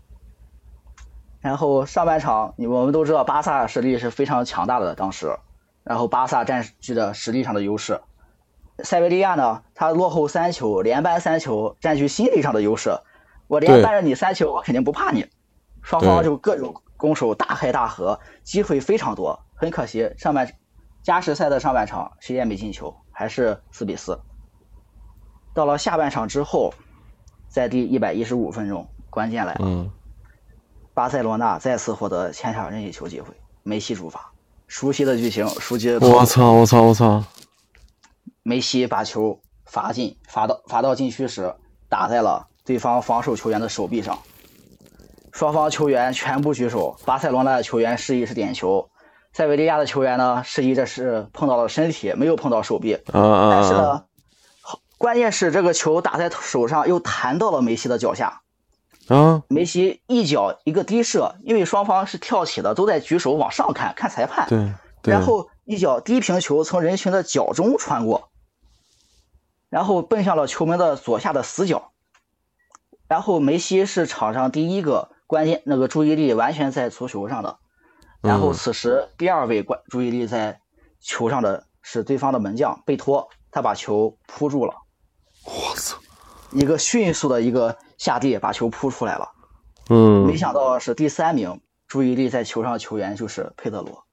[1.40, 5.38] 然后上半场，你我们都知道巴萨实力是非常强大的，当时，
[5.82, 8.00] 然后巴萨占据着实力上的优势，
[8.82, 12.98] 塞维利亚呢，他落后三球，连扳三球，占据心理上的优势。
[13.48, 15.28] 我连对扳着你三球，我肯定不怕你。
[15.82, 19.38] 双方就各种攻守大开大合，机会非常多。
[19.54, 20.50] 很可惜，上半
[21.02, 24.20] 加时赛的上半场谁也没进球，还是四比四。
[25.54, 26.74] 到了下半场之后，
[27.48, 29.60] 在第一百一十五分钟，关键来了。
[29.62, 29.90] 嗯
[30.92, 33.34] 巴塞罗那再次获得前场任意球机会，
[33.64, 34.30] 梅西主罚，
[34.68, 37.24] 熟悉的剧情，熟悉的我操我操我操，
[38.44, 41.52] 梅西把球罚进，罚到罚到禁区时，
[41.88, 44.16] 打在了对方防守球员的手臂上，
[45.32, 48.88] 双方球员全部举手，巴塞罗那的球员示意是点球，
[49.34, 54.04] 塞维利亚的球员呢示意这是碰到了身体，没有碰到手臂，但是呢，
[54.96, 58.42] 关键是这个球打在手上又弹到了梅西的脚下，
[59.08, 64.48] 啊，梅西一脚一个低射，因为双方是跳起的，都在举手往上看看裁判。
[64.48, 68.30] 对对，然后一脚低平球从人群的脚中穿过，
[69.68, 71.90] 然后奔向了球门的左下的死角。
[73.08, 77.58] 然后梅西是场上第一个关键那个注意力完全在足球上的，
[78.24, 80.58] 然后嗯此时第二位关注意力在
[81.00, 84.74] 球上的是对方的门将贝托，他把球扑住了，
[85.44, 85.98] 我操，
[86.50, 89.28] 一个迅速的一个下地把球扑出来了。
[89.90, 94.04] 嗯没想到是第三名注意力在球上的球员就是佩德罗，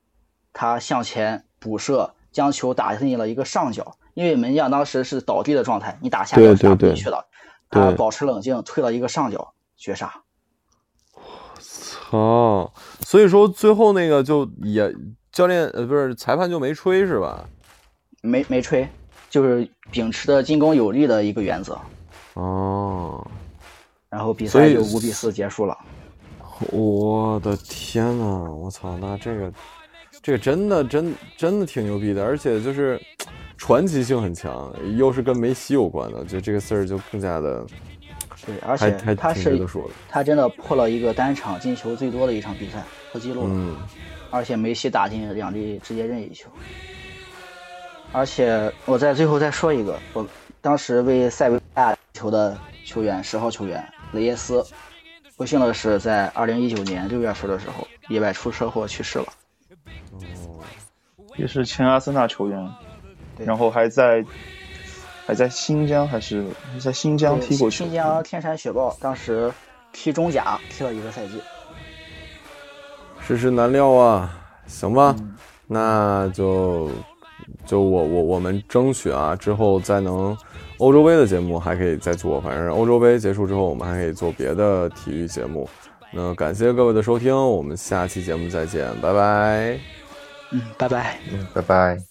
[0.51, 3.95] 他向前补射，将球打进了一个上角。
[4.13, 7.25] 因为门将当时是倒地的状态，你打下角是打不进去的。
[7.69, 10.21] 他对保持冷静，推了一个上角绝杀。
[12.11, 14.93] 操，所以说最后那个就也
[15.31, 17.47] 教练呃不是裁判就没吹是吧？
[18.21, 18.87] 没没吹，
[19.29, 21.79] 就是秉持的进攻有力的一个原则。
[22.33, 23.25] 哦，
[24.09, 25.77] 然后比赛就五比四结束了。
[26.69, 29.53] 我的天呐，我操，那这个
[30.21, 33.01] 这个真的真真的挺牛逼的，而且就是
[33.57, 37.65] 传奇性很强，又是跟梅西有关的，就这个事儿就更加的
[38.45, 39.65] 对，而且他是。
[40.09, 43.77] 他真的破了一个单场进球最多的一场比赛破纪录了，嗯，
[44.29, 46.49] 而且梅西打进两粒直接任意球。
[48.11, 50.27] 而且我在最后再说一个，我
[50.59, 54.65] 当时为塞维利亚球的球员十号球员雷耶斯，
[55.37, 59.25] 不幸的是在二零一九年六月份的时候意外出车祸去世了。
[61.37, 62.69] 也是前阿森纳球员，
[63.37, 64.23] 然后还在
[65.25, 67.91] 还在新疆还是还在新疆踢过球新。
[67.93, 69.51] 疆天山雪豹当时
[69.93, 71.41] 踢中甲踢了一个赛季。
[73.19, 74.29] 世事难料啊，
[74.67, 75.35] 行吧，嗯
[75.67, 76.89] 那就
[77.65, 80.35] 就我我我们争取啊，之后再能
[80.79, 85.69] 欧洲杯的节目还可以再做，反正欧洲杯结束之后，我们还可以做别的体育节目。
[86.11, 89.79] 那感谢各位的收听，我们下期节目再见，拜拜。
[90.51, 91.17] 嗯，拜拜。
[91.31, 92.10] 嗯，拜拜。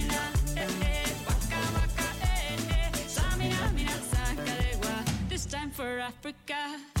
[5.51, 7.00] time for Africa.